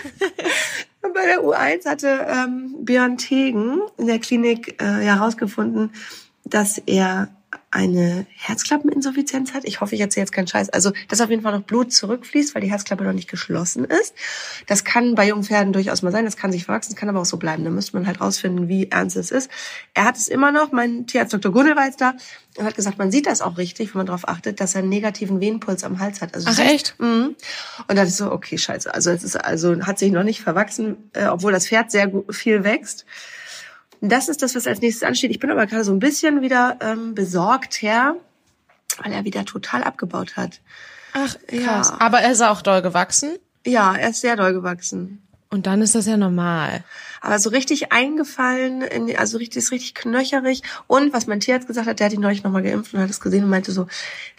Und 1.02 1.14
Bei 1.14 1.24
der 1.24 1.42
U1 1.42 1.86
hatte 1.86 2.26
ähm, 2.28 2.84
Björn 2.84 3.16
Tegen 3.16 3.80
in 3.96 4.06
der 4.06 4.18
Klinik 4.18 4.82
äh, 4.82 4.84
herausgefunden, 4.84 5.92
dass 6.44 6.76
er 6.76 7.28
eine 7.72 8.26
Herzklappeninsuffizienz 8.34 9.54
hat. 9.54 9.64
Ich 9.64 9.80
hoffe, 9.80 9.94
ich 9.94 10.00
erzähle 10.00 10.24
jetzt 10.24 10.32
keinen 10.32 10.48
Scheiß. 10.48 10.70
Also, 10.70 10.90
dass 11.08 11.20
auf 11.20 11.30
jeden 11.30 11.42
Fall 11.42 11.56
noch 11.56 11.62
Blut 11.64 11.92
zurückfließt, 11.92 12.54
weil 12.54 12.62
die 12.62 12.70
Herzklappe 12.70 13.04
noch 13.04 13.12
nicht 13.12 13.30
geschlossen 13.30 13.84
ist. 13.84 14.14
Das 14.66 14.82
kann 14.82 15.14
bei 15.14 15.28
jungen 15.28 15.44
Pferden 15.44 15.72
durchaus 15.72 16.02
mal 16.02 16.10
sein. 16.10 16.24
Das 16.24 16.36
kann 16.36 16.50
sich 16.50 16.64
verwachsen, 16.64 16.92
das 16.92 16.98
kann 16.98 17.08
aber 17.08 17.20
auch 17.20 17.26
so 17.26 17.36
bleiben. 17.36 17.62
Da 17.62 17.70
müsste 17.70 17.96
man 17.96 18.08
halt 18.08 18.20
rausfinden, 18.20 18.68
wie 18.68 18.90
ernst 18.90 19.16
es 19.16 19.30
ist. 19.30 19.50
Er 19.94 20.04
hat 20.04 20.16
es 20.16 20.26
immer 20.26 20.50
noch. 20.50 20.72
Mein 20.72 21.06
Tierarzt 21.06 21.32
Dr. 21.32 21.52
Gunnel 21.52 21.76
war 21.76 21.86
jetzt 21.86 22.00
da 22.00 22.14
und 22.56 22.64
hat 22.64 22.74
gesagt, 22.74 22.98
man 22.98 23.12
sieht 23.12 23.26
das 23.26 23.40
auch 23.40 23.56
richtig, 23.56 23.94
wenn 23.94 24.00
man 24.00 24.06
darauf 24.06 24.28
achtet, 24.28 24.60
dass 24.60 24.74
er 24.74 24.80
einen 24.80 24.88
negativen 24.88 25.40
Venenpuls 25.40 25.84
am 25.84 26.00
Hals 26.00 26.20
hat. 26.20 26.34
Also 26.34 26.48
Ach, 26.50 26.58
echt? 26.58 26.96
Mhm. 26.98 27.36
Und 27.36 27.88
da 27.88 27.94
dachte 27.94 28.08
ich 28.08 28.16
so, 28.16 28.32
okay, 28.32 28.58
scheiße. 28.58 28.92
Also 28.92 29.10
es 29.10 29.22
ist 29.22 29.36
also 29.36 29.80
hat 29.82 30.00
sich 30.00 30.10
noch 30.10 30.24
nicht 30.24 30.40
verwachsen, 30.40 31.10
äh, 31.12 31.26
obwohl 31.26 31.52
das 31.52 31.68
Pferd 31.68 31.92
sehr 31.92 32.10
viel 32.30 32.64
wächst. 32.64 33.06
Das 34.00 34.28
ist 34.28 34.42
das, 34.42 34.54
was 34.54 34.66
als 34.66 34.80
nächstes 34.80 35.06
ansteht. 35.06 35.30
Ich 35.30 35.38
bin 35.38 35.50
aber 35.50 35.66
gerade 35.66 35.84
so 35.84 35.92
ein 35.92 35.98
bisschen 35.98 36.40
wieder 36.42 36.78
ähm, 36.80 37.14
besorgt 37.14 37.82
her, 37.82 38.16
weil 39.02 39.12
er 39.12 39.24
wieder 39.24 39.44
total 39.44 39.82
abgebaut 39.82 40.36
hat. 40.36 40.60
Ach, 41.12 41.36
Ja. 41.50 41.98
Aber 41.98 42.20
er 42.20 42.32
ist 42.32 42.42
auch 42.42 42.62
doll 42.62 42.82
gewachsen. 42.82 43.36
Ja, 43.66 43.94
er 43.94 44.10
ist 44.10 44.20
sehr 44.20 44.36
doll 44.36 44.52
gewachsen. 44.52 45.22
Und 45.52 45.66
dann 45.66 45.82
ist 45.82 45.96
das 45.96 46.06
ja 46.06 46.16
normal. 46.16 46.84
Aber 47.20 47.40
so 47.40 47.50
richtig 47.50 47.90
eingefallen, 47.90 48.82
in, 48.82 49.16
also 49.16 49.36
richtig, 49.36 49.56
ist 49.56 49.72
richtig 49.72 49.96
knöcherig. 49.96 50.62
Und 50.86 51.12
was 51.12 51.26
mein 51.26 51.40
Tierarzt 51.40 51.66
gesagt 51.66 51.88
hat, 51.88 51.98
der 51.98 52.06
hat 52.06 52.12
ihn 52.12 52.20
neulich 52.20 52.44
nochmal 52.44 52.62
geimpft 52.62 52.94
und 52.94 53.00
hat 53.00 53.10
es 53.10 53.20
gesehen 53.20 53.42
und 53.42 53.50
meinte 53.50 53.72
so, 53.72 53.88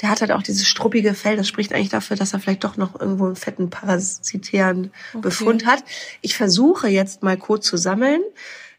der 0.02 0.10
hat 0.10 0.22
halt 0.22 0.32
auch 0.32 0.42
dieses 0.42 0.66
struppige 0.66 1.14
Fell. 1.14 1.36
Das 1.36 1.50
spricht 1.50 1.74
eigentlich 1.74 1.90
dafür, 1.90 2.16
dass 2.16 2.32
er 2.32 2.40
vielleicht 2.40 2.64
doch 2.64 2.78
noch 2.78 2.98
irgendwo 2.98 3.26
einen 3.26 3.36
fetten 3.36 3.70
parasitären 3.70 4.92
Befund 5.14 5.66
hat. 5.66 5.84
Ich 6.22 6.38
versuche 6.38 6.88
jetzt 6.88 7.24
mal 7.24 7.36
Kot 7.36 7.66
zu 7.66 7.76
sammeln. 7.76 8.22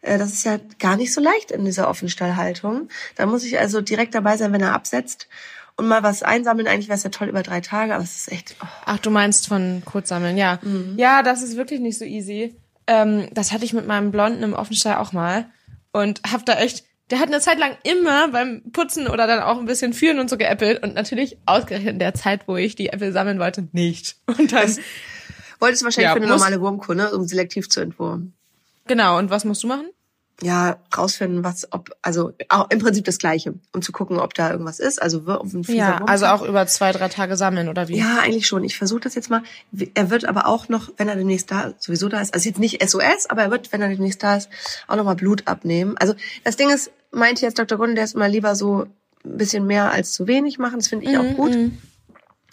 Äh, 0.03 0.19
Das 0.19 0.33
ist 0.33 0.45
ja 0.45 0.59
gar 0.79 0.97
nicht 0.97 1.13
so 1.15 1.21
leicht 1.21 1.51
in 1.51 1.65
dieser 1.65 1.89
Offenstallhaltung. 1.89 2.89
Da 3.17 3.27
muss 3.27 3.45
ich 3.45 3.59
also 3.59 3.81
direkt 3.81 4.15
dabei 4.15 4.37
sein, 4.37 4.53
wenn 4.53 4.61
er 4.61 4.75
absetzt. 4.75 5.29
Und 5.77 5.89
mal 5.89 6.03
was 6.03 6.23
einsammeln, 6.23 6.69
eigentlich 6.69 6.89
wäre 6.89 6.99
es 6.99 7.03
ja 7.03 7.11
toll 7.11 7.29
über 7.29 7.43
drei 7.43 7.61
Tage, 7.63 7.95
aber 7.95 8.05
es 8.05 8.17
ist 8.17 8.33
echt, 8.33 8.57
oh. 8.63 8.67
Ach, 8.85 8.99
du 8.99 9.11
meinst 9.11 9.49
von 9.49 9.83
Kurzsammeln, 9.87 10.37
ja. 10.37 10.59
Ja, 10.97 11.23
das 11.23 11.41
ist 11.43 11.57
wirklich 11.57 11.81
nicht 11.81 11.99
so 11.99 12.05
easy. 12.05 12.55
Ähm, 12.87 13.29
das 13.33 13.53
hatte 13.53 13.65
ich 13.65 13.73
mit 13.73 13.87
meinem 13.87 14.11
Blonden 14.11 14.43
im 14.43 14.53
Offenstall 14.53 14.97
auch 14.97 15.13
mal. 15.13 15.47
Und 15.93 16.21
hab 16.31 16.45
da 16.45 16.55
echt, 16.59 16.85
der 17.11 17.21
hat 17.21 17.29
eine 17.29 17.41
Zeit 17.41 17.59
lang 17.59 17.77
immer 17.85 18.29
beim 18.29 18.63
Putzen 18.73 19.07
oder 19.07 19.27
dann 19.27 19.41
auch 19.41 19.59
ein 19.59 19.65
bisschen 19.65 19.95
führen 19.95 20.19
und 20.19 20.29
so 20.29 20.37
geäppelt. 20.37 20.83
Und 20.83 20.95
natürlich 20.95 21.39
ausgerechnet 21.47 21.95
in 21.95 21.99
der 21.99 22.13
Zeit, 22.15 22.47
wo 22.49 22.57
ich 22.57 22.75
die 22.75 22.91
Äpfel 22.91 23.13
sammeln 23.13 23.39
wollte, 23.39 23.67
nicht. 23.73 24.17
Und 24.27 24.53
dann, 24.53 24.77
Wolltest 25.59 25.83
du 25.83 25.85
wahrscheinlich 25.85 26.09
Ja, 26.09 26.13
für 26.13 26.17
eine 26.17 26.27
normale 26.27 26.61
Wurmkur, 26.61 26.95
ne? 26.97 27.13
um 27.13 27.25
selektiv 27.25 27.69
zu 27.71 27.81
entwurmen. 27.81 28.35
Genau, 28.87 29.19
und 29.19 29.31
was 29.31 29.45
musst 29.45 29.63
du 29.63 29.67
machen? 29.69 29.87
ja, 30.41 30.79
rausfinden, 30.97 31.45
was, 31.45 31.69
ob, 31.73 31.91
also 32.03 32.33
auch 32.49 32.69
im 32.71 32.81
Prinzip 32.81 33.05
das 33.05 33.19
Gleiche, 33.19 33.55
um 33.73 33.81
zu 33.81 33.93
gucken, 33.93 34.19
ob 34.19 34.35
da 34.35 34.51
irgendwas 34.51 34.81
ist. 34.81 35.01
Also 35.01 35.25
wir- 35.25 35.41
auf 35.41 35.53
ein 35.53 35.63
Ja, 35.69 35.99
Wurm- 36.01 36.09
also 36.09 36.27
auch 36.27 36.43
über 36.43 36.67
zwei, 36.67 36.91
drei 36.91 37.09
Tage 37.09 37.37
sammeln, 37.37 37.69
oder 37.69 37.87
wie? 37.87 37.99
Ja, 37.99 38.19
eigentlich 38.21 38.49
schon. 38.49 38.65
Ich 38.65 38.77
versuche 38.77 38.99
das 39.01 39.15
jetzt 39.15 39.31
mal. 39.31 39.43
Er 39.95 40.11
wird 40.11 40.25
aber 40.25 40.49
auch 40.49 40.69
noch, 40.69 40.91
wenn 40.97 41.09
er 41.09 41.15
demnächst 41.15 41.53
da 41.53 41.75
sowieso 41.79 42.09
da 42.09 42.21
ist, 42.21 42.35
also 42.35 42.49
jetzt 42.49 42.59
nicht 42.59 42.83
SOS, 42.83 43.27
aber 43.29 43.43
er 43.43 43.51
wird, 43.53 43.73
wenn 43.73 43.83
er 43.83 43.89
demnächst 43.91 44.21
da 44.25 44.35
ist, 44.37 44.49
auch 44.89 44.97
noch 44.97 45.05
mal 45.05 45.15
Blut 45.15 45.47
abnehmen. 45.47 45.97
Also 45.99 46.15
das 46.43 46.57
Ding 46.57 46.71
ist, 46.71 46.91
meinte 47.13 47.43
jetzt 47.47 47.59
Dr. 47.61 47.79
Gunn, 47.79 47.95
der 47.95 48.03
ist 48.05 48.17
immer 48.17 48.29
lieber 48.29 48.57
so 48.57 48.87
ein 49.25 49.37
bisschen 49.37 49.65
mehr 49.65 49.93
als 49.93 50.13
zu 50.13 50.27
wenig 50.27 50.59
machen. 50.59 50.79
Das 50.81 50.89
finde 50.89 51.09
ich 51.09 51.17
auch 51.17 51.37
gut. 51.37 51.57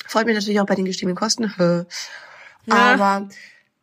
Freut 0.06 0.28
mich 0.28 0.36
natürlich 0.36 0.60
auch 0.60 0.68
bei 0.68 0.76
den 0.76 0.86
gestiegenen 0.86 1.16
Kosten. 1.16 1.52
Aber 2.70 3.30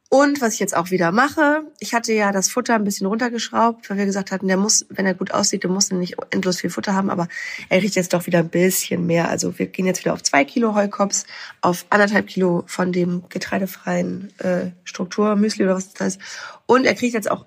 und 0.08 0.40
was 0.40 0.54
ich 0.54 0.60
jetzt 0.60 0.76
auch 0.76 0.92
wieder 0.92 1.10
mache, 1.10 1.62
ich 1.80 1.92
hatte 1.92 2.12
ja 2.12 2.30
das 2.30 2.48
Futter 2.48 2.75
ein 2.75 2.84
bisschen 2.84 3.08
runtergeschraubt, 3.08 3.90
weil 3.90 3.98
wir 3.98 4.06
gesagt 4.06 4.30
hatten, 4.30 4.46
der 4.46 4.56
muss, 4.56 4.86
wenn 4.88 5.04
er 5.04 5.14
gut 5.14 5.32
aussieht, 5.32 5.64
der 5.64 5.70
muss 5.70 5.90
nicht 5.90 6.14
endlos 6.30 6.60
viel 6.60 6.70
Futter 6.70 6.94
haben, 6.94 7.10
aber 7.10 7.26
er 7.68 7.82
riecht 7.82 7.96
jetzt 7.96 8.12
doch 8.12 8.26
wieder 8.26 8.38
ein 8.38 8.48
bisschen 8.48 9.04
mehr. 9.04 9.28
Also 9.28 9.58
wir 9.58 9.66
gehen 9.66 9.84
jetzt 9.84 10.04
wieder 10.04 10.14
auf 10.14 10.22
zwei 10.22 10.44
Kilo 10.44 10.76
Heukops, 10.76 11.26
auf 11.60 11.86
anderthalb 11.90 12.28
Kilo 12.28 12.62
von 12.66 12.92
dem 12.92 13.25
getreidefreien 13.28 14.32
äh, 14.38 14.70
Strukturmüsli 14.84 15.64
oder 15.64 15.75
was 15.75 15.92
das 15.92 16.00
heißt. 16.00 16.20
Und 16.66 16.86
er 16.86 16.94
kriegt 16.94 17.14
jetzt 17.14 17.30
auch 17.30 17.44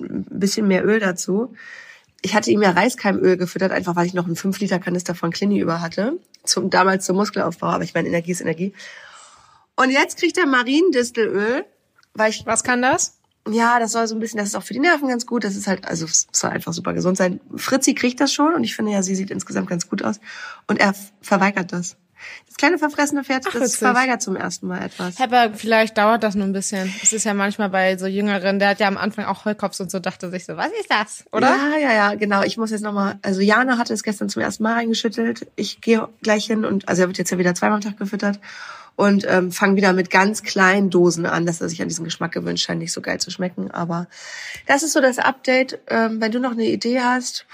ein 0.00 0.26
bisschen 0.28 0.66
mehr 0.66 0.84
Öl 0.84 0.98
dazu. 0.98 1.54
Ich 2.20 2.34
hatte 2.34 2.50
ihm 2.50 2.62
ja 2.62 2.72
Reiskeimöl 2.72 3.36
gefüttert, 3.36 3.70
einfach 3.70 3.94
weil 3.94 4.06
ich 4.06 4.14
noch 4.14 4.26
einen 4.26 4.36
5 4.36 4.58
Liter 4.58 4.80
Kanister 4.80 5.14
von 5.14 5.30
Clini 5.30 5.60
über 5.60 5.80
hatte, 5.80 6.18
zum, 6.42 6.68
damals 6.68 7.06
zum 7.06 7.16
Muskelaufbau, 7.16 7.68
aber 7.68 7.84
ich 7.84 7.94
meine, 7.94 8.08
Energie 8.08 8.32
ist 8.32 8.40
Energie. 8.40 8.72
Und 9.76 9.90
jetzt 9.90 10.18
kriegt 10.18 10.36
er 10.36 10.46
Mariendistelöl 10.46 11.64
weil 12.14 12.30
ich, 12.30 12.46
Was 12.46 12.64
kann 12.64 12.82
das? 12.82 13.18
ja, 13.50 13.78
das 13.78 13.92
soll 13.92 14.06
so 14.06 14.14
ein 14.14 14.20
bisschen, 14.20 14.38
das 14.38 14.48
ist 14.48 14.54
auch 14.54 14.62
für 14.62 14.74
die 14.74 14.80
Nerven 14.80 15.08
ganz 15.08 15.26
gut. 15.26 15.44
Das 15.44 15.56
ist 15.56 15.66
halt, 15.66 15.86
also 15.86 16.04
es 16.06 16.28
soll 16.32 16.50
einfach 16.50 16.72
super 16.72 16.92
gesund 16.92 17.16
sein. 17.16 17.40
Fritzi 17.56 17.94
kriegt 17.94 18.20
das 18.20 18.32
schon 18.32 18.54
und 18.54 18.64
ich 18.64 18.76
finde 18.76 18.92
ja, 18.92 19.02
sie 19.02 19.14
sieht 19.14 19.30
insgesamt 19.30 19.68
ganz 19.68 19.88
gut 19.88 20.04
aus. 20.04 20.20
Und 20.68 20.78
er 20.78 20.94
verweigert 21.20 21.72
das. 21.72 21.96
Das 22.46 22.56
kleine 22.56 22.78
verfressene 22.78 23.24
Pferd, 23.24 23.46
Ach, 23.48 23.52
das 23.52 23.74
verweigert 23.74 24.22
zum 24.22 24.36
ersten 24.36 24.68
Mal 24.68 24.82
etwas. 24.84 25.20
Aber 25.20 25.54
vielleicht 25.54 25.98
dauert 25.98 26.22
das 26.22 26.36
nur 26.36 26.46
ein 26.46 26.52
bisschen. 26.52 26.92
Es 27.02 27.12
ist 27.12 27.24
ja 27.24 27.34
manchmal 27.34 27.68
bei 27.68 27.96
so 27.98 28.06
Jüngeren, 28.06 28.60
der 28.60 28.68
hat 28.68 28.78
ja 28.78 28.86
am 28.86 28.96
Anfang 28.96 29.24
auch 29.24 29.44
Heulkopf 29.44 29.80
und 29.80 29.90
so, 29.90 29.98
dachte 29.98 30.30
sich 30.30 30.44
so, 30.44 30.56
was 30.56 30.70
ist 30.80 30.88
das? 30.88 31.24
Oder? 31.32 31.48
Ja, 31.48 31.78
ja, 31.80 31.92
ja, 31.92 32.14
genau. 32.14 32.44
Ich 32.44 32.58
muss 32.58 32.70
jetzt 32.70 32.82
nochmal, 32.82 33.18
also 33.22 33.40
Jana 33.40 33.76
hatte 33.76 33.92
es 33.92 34.04
gestern 34.04 34.28
zum 34.28 34.40
ersten 34.40 34.62
Mal 34.62 34.74
reingeschüttelt. 34.74 35.48
Ich 35.56 35.80
gehe 35.80 36.08
gleich 36.22 36.46
hin 36.46 36.64
und, 36.64 36.88
also 36.88 37.02
er 37.02 37.08
wird 37.08 37.18
jetzt 37.18 37.30
ja 37.30 37.38
wieder 37.38 37.56
zweimal 37.56 37.76
am 37.76 37.82
Tag 37.82 37.96
gefüttert 37.96 38.38
und 38.96 39.26
ähm, 39.28 39.52
fange 39.52 39.76
wieder 39.76 39.92
mit 39.92 40.10
ganz 40.10 40.42
kleinen 40.42 40.90
Dosen 40.90 41.26
an, 41.26 41.46
dass 41.46 41.60
er 41.60 41.68
sich 41.68 41.80
an 41.82 41.88
diesen 41.88 42.04
Geschmack 42.04 42.32
gewöhnt, 42.32 42.60
scheint 42.60 42.80
nicht 42.80 42.92
so 42.92 43.00
geil 43.00 43.18
zu 43.20 43.30
schmecken. 43.30 43.70
Aber 43.70 44.06
das 44.66 44.82
ist 44.82 44.92
so 44.92 45.00
das 45.00 45.18
Update. 45.18 45.78
Ähm, 45.88 46.20
wenn 46.20 46.32
du 46.32 46.38
noch 46.40 46.52
eine 46.52 46.66
Idee 46.66 47.00
hast, 47.00 47.46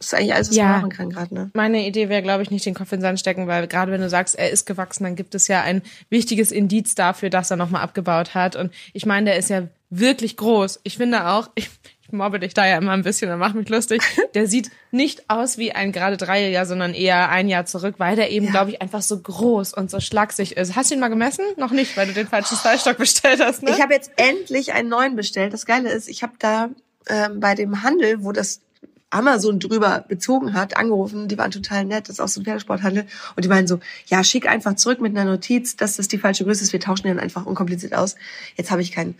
ist 0.00 0.14
eigentlich 0.14 0.34
alles, 0.34 0.48
was 0.50 0.56
Ja. 0.56 0.64
man 0.68 0.80
machen 0.82 0.90
kann 0.90 1.10
gerade, 1.10 1.34
ne? 1.34 1.50
Meine 1.54 1.84
Idee 1.86 2.08
wäre, 2.08 2.22
glaube 2.22 2.42
ich, 2.44 2.50
nicht 2.50 2.64
den 2.64 2.74
Kopf 2.74 2.92
in 2.92 2.98
den 2.98 3.02
Sand 3.02 3.20
stecken, 3.20 3.46
weil 3.48 3.66
gerade 3.66 3.90
wenn 3.90 4.00
du 4.00 4.08
sagst, 4.08 4.36
er 4.38 4.50
ist 4.50 4.64
gewachsen, 4.64 5.04
dann 5.04 5.16
gibt 5.16 5.34
es 5.34 5.48
ja 5.48 5.62
ein 5.62 5.82
wichtiges 6.08 6.52
Indiz 6.52 6.94
dafür, 6.94 7.30
dass 7.30 7.50
er 7.50 7.56
nochmal 7.56 7.82
abgebaut 7.82 8.34
hat. 8.34 8.54
Und 8.54 8.72
ich 8.92 9.06
meine, 9.06 9.26
der 9.30 9.38
ist 9.38 9.50
ja 9.50 9.64
wirklich 9.90 10.36
groß. 10.36 10.80
Ich 10.84 10.98
finde 10.98 11.26
auch, 11.26 11.50
ich, 11.56 11.68
ich 12.08 12.12
mobbe 12.12 12.40
dich 12.40 12.54
da 12.54 12.66
ja 12.66 12.78
immer 12.78 12.92
ein 12.92 13.02
bisschen 13.02 13.30
und 13.30 13.38
mach 13.38 13.52
mich 13.52 13.68
lustig. 13.68 14.02
Der 14.34 14.46
sieht 14.46 14.70
nicht 14.90 15.28
aus 15.28 15.58
wie 15.58 15.72
ein 15.72 15.92
gerade 15.92 16.16
Dreierjahr, 16.16 16.64
sondern 16.64 16.94
eher 16.94 17.28
ein 17.28 17.48
Jahr 17.48 17.66
zurück, 17.66 17.96
weil 17.98 18.16
der 18.16 18.30
eben, 18.30 18.46
Ja. 18.46 18.52
glaube 18.52 18.70
ich, 18.70 18.80
einfach 18.82 19.02
so 19.02 19.18
groß 19.20 19.74
und 19.74 19.90
so 19.90 20.00
schlaksig 20.00 20.56
ist. 20.56 20.74
Hast 20.74 20.90
du 20.90 20.94
ihn 20.94 21.00
mal 21.00 21.08
gemessen? 21.08 21.44
Noch 21.58 21.70
nicht, 21.70 21.96
weil 21.96 22.06
du 22.06 22.14
den 22.14 22.26
falschen 22.26 22.56
Stallstock 22.56 22.96
bestellt 22.98 23.40
hast, 23.42 23.62
ne? 23.62 23.70
Ich 23.72 23.82
habe 23.82 23.92
jetzt 23.92 24.10
endlich 24.16 24.72
einen 24.72 24.88
neuen 24.88 25.16
bestellt. 25.16 25.52
Das 25.52 25.66
Geile 25.66 25.90
ist, 25.90 26.08
ich 26.08 26.22
habe 26.22 26.32
da 26.38 26.70
ähm, 27.08 27.40
bei 27.40 27.54
dem 27.54 27.82
Handel, 27.82 28.24
wo 28.24 28.32
das 28.32 28.60
Amazon 29.10 29.58
drüber 29.58 30.04
bezogen 30.06 30.52
hat, 30.54 30.76
angerufen. 30.76 31.28
Die 31.28 31.38
waren 31.38 31.50
total 31.50 31.84
nett. 31.86 32.08
Das 32.08 32.16
ist 32.16 32.20
auch 32.20 32.28
so 32.28 32.40
ein 32.40 32.44
Pferdesporthandel. 32.44 33.06
Und 33.36 33.44
die 33.44 33.48
meinen 33.48 33.66
so, 33.66 33.80
ja, 34.06 34.22
schick 34.22 34.46
einfach 34.46 34.76
zurück 34.76 35.00
mit 35.00 35.16
einer 35.16 35.30
Notiz, 35.30 35.76
dass 35.76 35.96
das 35.96 36.08
die 36.08 36.18
falsche 36.18 36.44
Größe 36.44 36.62
ist. 36.62 36.72
Wir 36.72 36.80
tauschen 36.80 37.06
dann 37.08 37.18
einfach 37.18 37.46
unkompliziert 37.46 37.94
aus. 37.94 38.16
Jetzt 38.56 38.70
habe 38.70 38.82
ich 38.82 38.92
keinen 38.92 39.14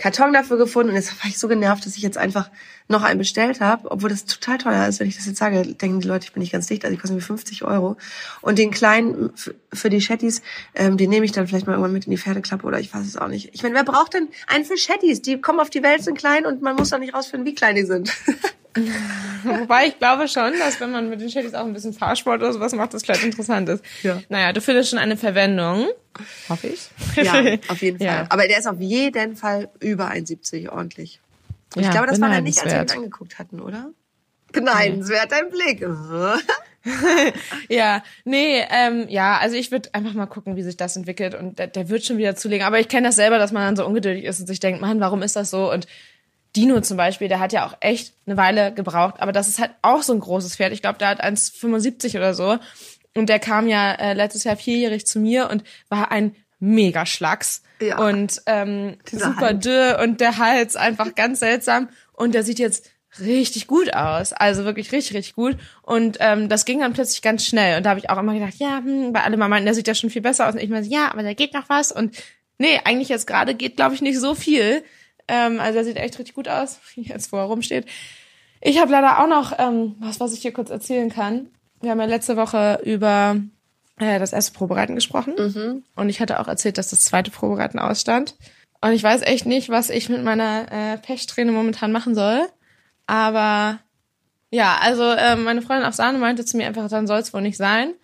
Karton 0.00 0.32
dafür 0.32 0.56
gefunden 0.56 0.88
und 0.88 0.96
jetzt 0.96 1.22
war 1.22 1.28
ich 1.28 1.38
so 1.38 1.46
genervt, 1.46 1.84
dass 1.84 1.94
ich 1.94 2.02
jetzt 2.02 2.16
einfach 2.16 2.50
noch 2.88 3.02
einen 3.02 3.18
bestellt 3.18 3.60
habe, 3.60 3.90
obwohl 3.90 4.08
das 4.08 4.24
total 4.24 4.56
teuer 4.56 4.88
ist. 4.88 4.98
Wenn 4.98 5.06
ich 5.06 5.16
das 5.16 5.26
jetzt 5.26 5.36
sage, 5.36 5.62
denken 5.74 6.00
die 6.00 6.08
Leute, 6.08 6.24
ich 6.24 6.32
bin 6.32 6.40
nicht 6.40 6.52
ganz 6.52 6.66
dicht. 6.68 6.86
Also 6.86 6.96
die 6.96 7.00
kosten 7.00 7.16
mir 7.16 7.22
50 7.22 7.64
Euro. 7.64 7.98
Und 8.40 8.58
den 8.58 8.70
kleinen 8.70 9.30
für 9.70 9.90
die 9.90 10.00
Chattis, 10.00 10.40
ähm, 10.74 10.96
den 10.96 11.10
nehme 11.10 11.26
ich 11.26 11.32
dann 11.32 11.46
vielleicht 11.46 11.66
mal 11.66 11.74
irgendwann 11.74 11.92
mit 11.92 12.06
in 12.06 12.12
die 12.12 12.16
Pferdeklappe 12.16 12.66
oder 12.66 12.80
ich 12.80 12.94
weiß 12.94 13.06
es 13.06 13.18
auch 13.18 13.28
nicht. 13.28 13.50
Ich 13.52 13.62
meine, 13.62 13.74
wer 13.74 13.84
braucht 13.84 14.14
denn 14.14 14.28
einen 14.46 14.64
für 14.64 14.76
Chattis? 14.76 15.20
Die 15.20 15.38
kommen 15.38 15.60
auf 15.60 15.68
die 15.68 15.82
Welt, 15.82 16.02
sind 16.02 16.16
klein 16.16 16.46
und 16.46 16.62
man 16.62 16.76
muss 16.76 16.88
doch 16.88 16.98
nicht 16.98 17.12
rausfinden, 17.12 17.46
wie 17.46 17.54
klein 17.54 17.76
die 17.76 17.84
sind. 17.84 18.10
Wobei 19.44 19.86
ich 19.88 19.98
glaube 19.98 20.28
schon, 20.28 20.52
dass 20.58 20.80
wenn 20.80 20.90
man 20.92 21.08
mit 21.08 21.20
den 21.20 21.30
Shadys 21.30 21.54
auch 21.54 21.64
ein 21.64 21.72
bisschen 21.72 21.92
Fahrsport 21.92 22.40
oder 22.40 22.52
sowas 22.52 22.72
macht, 22.72 22.94
das 22.94 23.02
vielleicht 23.02 23.24
interessant 23.24 23.68
ist. 23.68 23.84
Ja. 24.02 24.20
Naja, 24.28 24.52
du 24.52 24.60
findest 24.60 24.90
schon 24.90 24.98
eine 24.98 25.16
Verwendung. 25.16 25.88
Hoffe 26.48 26.68
ich. 26.68 26.88
Ja, 27.16 27.34
auf 27.68 27.80
jeden 27.82 27.98
Fall. 27.98 28.06
Ja. 28.06 28.26
Aber 28.28 28.46
der 28.46 28.58
ist 28.58 28.66
auf 28.66 28.80
jeden 28.80 29.36
Fall 29.36 29.68
über 29.80 30.10
1,70 30.10 30.70
ordentlich. 30.70 31.20
Und 31.74 31.80
ich 31.82 31.86
Ja, 31.86 31.92
glaube, 31.92 32.08
das 32.08 32.20
war 32.20 32.28
dann 32.28 32.44
nicht, 32.44 32.60
als 32.62 32.72
wir 32.72 32.80
ihn 32.82 32.90
angeguckt 32.90 33.38
hatten, 33.38 33.60
oder? 33.60 33.90
Beneidenswert, 34.52 35.30
dein 35.32 35.50
Blick. 35.50 35.86
Ja, 37.68 38.02
nee, 38.24 38.64
ähm, 38.70 39.04
ja, 39.10 39.36
also 39.36 39.54
ich 39.54 39.70
würde 39.70 39.90
einfach 39.92 40.14
mal 40.14 40.24
gucken, 40.24 40.56
wie 40.56 40.62
sich 40.62 40.78
das 40.78 40.96
entwickelt 40.96 41.34
und 41.34 41.58
der, 41.58 41.66
der 41.66 41.90
wird 41.90 42.04
schon 42.06 42.16
wieder 42.16 42.36
zulegen. 42.36 42.66
Aber 42.66 42.80
ich 42.80 42.88
kenne 42.88 43.08
das 43.08 43.16
selber, 43.16 43.36
dass 43.38 43.52
man 43.52 43.62
dann 43.64 43.76
so 43.76 43.86
ungeduldig 43.86 44.24
ist 44.24 44.40
und 44.40 44.46
sich 44.46 44.60
denkt, 44.60 44.80
Mann, 44.80 44.98
warum 44.98 45.22
ist 45.22 45.36
das 45.36 45.50
so? 45.50 45.70
Und 45.70 45.86
Dino 46.56 46.80
zum 46.80 46.96
Beispiel, 46.96 47.28
der 47.28 47.40
hat 47.40 47.52
ja 47.52 47.66
auch 47.66 47.76
echt 47.80 48.14
eine 48.26 48.36
Weile 48.36 48.72
gebraucht, 48.74 49.16
aber 49.18 49.32
das 49.32 49.48
ist 49.48 49.58
halt 49.58 49.70
auch 49.82 50.02
so 50.02 50.12
ein 50.12 50.20
großes 50.20 50.56
Pferd. 50.56 50.72
Ich 50.72 50.82
glaube, 50.82 50.98
der 50.98 51.08
hat 51.08 51.22
1,75 51.22 52.16
oder 52.16 52.34
so. 52.34 52.58
Und 53.14 53.28
der 53.28 53.38
kam 53.38 53.68
ja 53.68 53.92
äh, 53.92 54.14
letztes 54.14 54.44
Jahr 54.44 54.56
vierjährig 54.56 55.06
zu 55.06 55.18
mir 55.18 55.50
und 55.50 55.64
war 55.88 56.12
ein 56.12 56.36
Megaschlacks. 56.60 57.62
Ja. 57.80 57.98
Und 57.98 58.42
ähm, 58.46 58.98
super 59.10 59.40
Hals. 59.40 59.64
dürr 59.64 60.00
und 60.02 60.20
der 60.20 60.38
Hals 60.38 60.76
einfach 60.76 61.14
ganz 61.16 61.40
seltsam. 61.40 61.88
Und 62.12 62.34
der 62.34 62.44
sieht 62.44 62.58
jetzt 62.58 62.88
richtig 63.18 63.66
gut 63.66 63.94
aus. 63.94 64.32
Also 64.32 64.64
wirklich 64.64 64.92
richtig, 64.92 65.16
richtig 65.16 65.34
gut. 65.34 65.56
Und 65.82 66.18
ähm, 66.20 66.48
das 66.48 66.64
ging 66.64 66.80
dann 66.80 66.92
plötzlich 66.92 67.22
ganz 67.22 67.44
schnell. 67.44 67.76
Und 67.76 67.84
da 67.84 67.90
habe 67.90 68.00
ich 68.00 68.10
auch 68.10 68.18
immer 68.18 68.34
gedacht, 68.34 68.54
ja, 68.58 68.78
hm, 68.78 69.12
weil 69.12 69.22
alle 69.22 69.36
mal 69.36 69.48
meinten, 69.48 69.66
der 69.66 69.74
sieht 69.74 69.88
ja 69.88 69.94
schon 69.94 70.10
viel 70.10 70.22
besser 70.22 70.48
aus. 70.48 70.54
Und 70.54 70.60
ich 70.60 70.70
meine, 70.70 70.86
ja, 70.86 71.10
aber 71.10 71.22
da 71.22 71.34
geht 71.34 71.54
noch 71.54 71.68
was. 71.68 71.90
Und 71.90 72.16
nee, 72.58 72.80
eigentlich 72.84 73.08
jetzt 73.08 73.26
gerade 73.26 73.54
geht, 73.54 73.76
glaube 73.76 73.94
ich, 73.94 74.02
nicht 74.02 74.20
so 74.20 74.34
viel. 74.34 74.84
Ähm, 75.30 75.60
also 75.60 75.78
er 75.78 75.84
sieht 75.84 75.96
echt 75.96 76.18
richtig 76.18 76.34
gut 76.34 76.48
aus, 76.48 76.80
jetzt 76.96 77.32
wo 77.32 77.36
er 77.36 77.44
rumsteht. 77.44 77.86
Ich 78.60 78.80
habe 78.80 78.92
leider 78.92 79.20
auch 79.20 79.28
noch 79.28 79.58
ähm, 79.58 79.94
was, 80.00 80.20
was 80.20 80.34
ich 80.34 80.40
hier 80.40 80.52
kurz 80.52 80.70
erzählen 80.70 81.08
kann. 81.08 81.48
Wir 81.80 81.92
haben 81.92 82.00
ja 82.00 82.06
letzte 82.06 82.36
Woche 82.36 82.80
über 82.84 83.36
äh, 83.98 84.18
das 84.18 84.32
erste 84.32 84.52
Probereiten 84.52 84.96
gesprochen. 84.96 85.34
Und 85.94 86.08
ich 86.08 86.20
hatte 86.20 86.40
auch 86.40 86.48
erzählt, 86.48 86.76
dass 86.76 86.90
das 86.90 87.00
zweite 87.00 87.30
Probereiten 87.30 87.78
ausstand. 87.78 88.34
Und 88.82 88.92
ich 88.92 89.02
weiß 89.02 89.22
echt 89.22 89.46
nicht, 89.46 89.68
was 89.68 89.88
ich 89.88 90.08
mit 90.08 90.24
meiner 90.24 90.66
äh, 90.70 90.98
Pechsträhne 90.98 91.52
momentan 91.52 91.92
machen 91.92 92.14
soll. 92.14 92.48
Aber 93.06 93.78
ja, 94.50 94.78
also 94.80 95.04
äh, 95.04 95.36
meine 95.36 95.62
Freundin 95.62 95.86
auf 95.86 95.94
Sahne 95.94 96.18
meinte 96.18 96.44
zu 96.44 96.56
mir 96.56 96.66
einfach, 96.66 96.88
dann 96.88 97.06
soll 97.06 97.20
es 97.20 97.32
wohl 97.32 97.42
nicht 97.42 97.56
sein. 97.56 97.94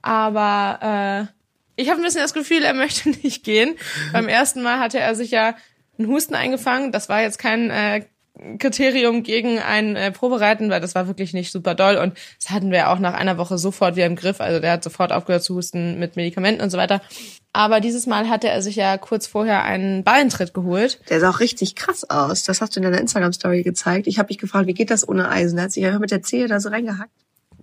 Aber 0.00 1.28
äh, 1.28 1.80
ich 1.80 1.90
habe 1.90 2.00
ein 2.00 2.04
bisschen 2.04 2.22
das 2.22 2.34
Gefühl, 2.34 2.62
er 2.62 2.74
möchte 2.74 3.10
nicht 3.10 3.44
gehen. 3.44 3.76
Beim 4.12 4.28
ersten 4.28 4.62
Mal 4.62 4.78
hatte 4.78 4.98
er 4.98 5.14
sich 5.14 5.30
ja 5.30 5.54
einen 5.98 6.08
Husten 6.08 6.34
eingefangen. 6.34 6.92
Das 6.92 7.08
war 7.08 7.22
jetzt 7.22 7.38
kein 7.38 7.70
äh, 7.70 8.02
Kriterium 8.58 9.22
gegen 9.22 9.58
ein 9.58 9.94
äh, 9.94 10.10
Probereiten, 10.10 10.70
weil 10.70 10.80
das 10.80 10.94
war 10.94 11.06
wirklich 11.06 11.34
nicht 11.34 11.52
super 11.52 11.74
doll. 11.74 11.96
Und 11.96 12.16
das 12.40 12.50
hatten 12.50 12.70
wir 12.70 12.90
auch 12.90 12.98
nach 12.98 13.14
einer 13.14 13.36
Woche 13.36 13.58
sofort 13.58 13.94
wieder 13.94 14.06
im 14.06 14.16
Griff. 14.16 14.40
Also 14.40 14.58
der 14.58 14.72
hat 14.72 14.84
sofort 14.84 15.12
aufgehört 15.12 15.42
zu 15.42 15.54
husten 15.54 15.98
mit 15.98 16.16
Medikamenten 16.16 16.62
und 16.62 16.70
so 16.70 16.78
weiter. 16.78 17.02
Aber 17.52 17.80
dieses 17.80 18.06
Mal 18.06 18.30
hatte 18.30 18.48
er 18.48 18.62
sich 18.62 18.76
ja 18.76 18.96
kurz 18.96 19.26
vorher 19.26 19.62
einen 19.64 20.02
Ballentritt 20.02 20.54
geholt. 20.54 21.00
Der 21.10 21.20
sah 21.20 21.30
auch 21.30 21.40
richtig 21.40 21.74
krass 21.74 22.08
aus. 22.08 22.44
Das 22.44 22.62
hast 22.62 22.74
du 22.74 22.80
in 22.80 22.84
deiner 22.84 23.00
Instagram-Story 23.00 23.62
gezeigt. 23.62 24.06
Ich 24.06 24.18
habe 24.18 24.28
mich 24.28 24.38
gefragt, 24.38 24.66
wie 24.66 24.74
geht 24.74 24.90
das 24.90 25.06
ohne 25.06 25.28
Eisen? 25.28 25.56
Da 25.58 25.64
hat 25.64 25.72
sich 25.72 25.82
ja 25.82 25.98
mit 25.98 26.10
der 26.10 26.22
Zehe 26.22 26.48
da 26.48 26.58
so 26.58 26.70
reingehackt. 26.70 27.12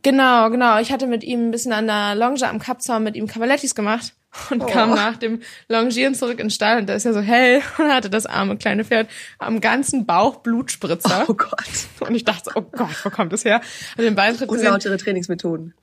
Genau, 0.03 0.49
genau. 0.49 0.79
Ich 0.79 0.91
hatte 0.91 1.07
mit 1.07 1.23
ihm 1.23 1.47
ein 1.47 1.51
bisschen 1.51 1.73
an 1.73 1.87
der 1.87 2.13
Longe 2.15 2.47
am 2.47 2.59
Kappzaun 2.59 3.03
mit 3.03 3.15
ihm 3.15 3.27
Cavalettis 3.27 3.73
gemacht 3.73 4.13
und 4.49 4.61
Oh. 4.63 4.65
kam 4.67 4.91
nach 4.91 5.17
dem 5.17 5.41
Longieren 5.67 6.15
zurück 6.15 6.39
in 6.39 6.45
den 6.45 6.49
Stall 6.49 6.79
und 6.79 6.87
da 6.87 6.93
ist 6.93 7.05
ja 7.05 7.13
so 7.13 7.21
hell 7.21 7.61
und 7.77 7.91
hatte 7.91 8.09
das 8.09 8.25
arme 8.25 8.57
kleine 8.57 8.85
Pferd 8.85 9.09
am 9.37 9.61
ganzen 9.61 10.05
Bauch 10.05 10.37
Blutspritzer. 10.37 11.25
Oh 11.27 11.33
Gott. 11.33 11.51
Und 11.99 12.15
ich 12.15 12.25
dachte 12.25 12.51
oh 12.55 12.61
Gott, 12.61 13.03
wo 13.03 13.09
kommt 13.09 13.33
das 13.33 13.45
her? 13.45 13.61
Und 13.97 14.03
den 14.03 14.15
Beintritt. 14.15 14.49
Unlautere 14.49 14.97
Trainingsmethoden. 14.97 15.73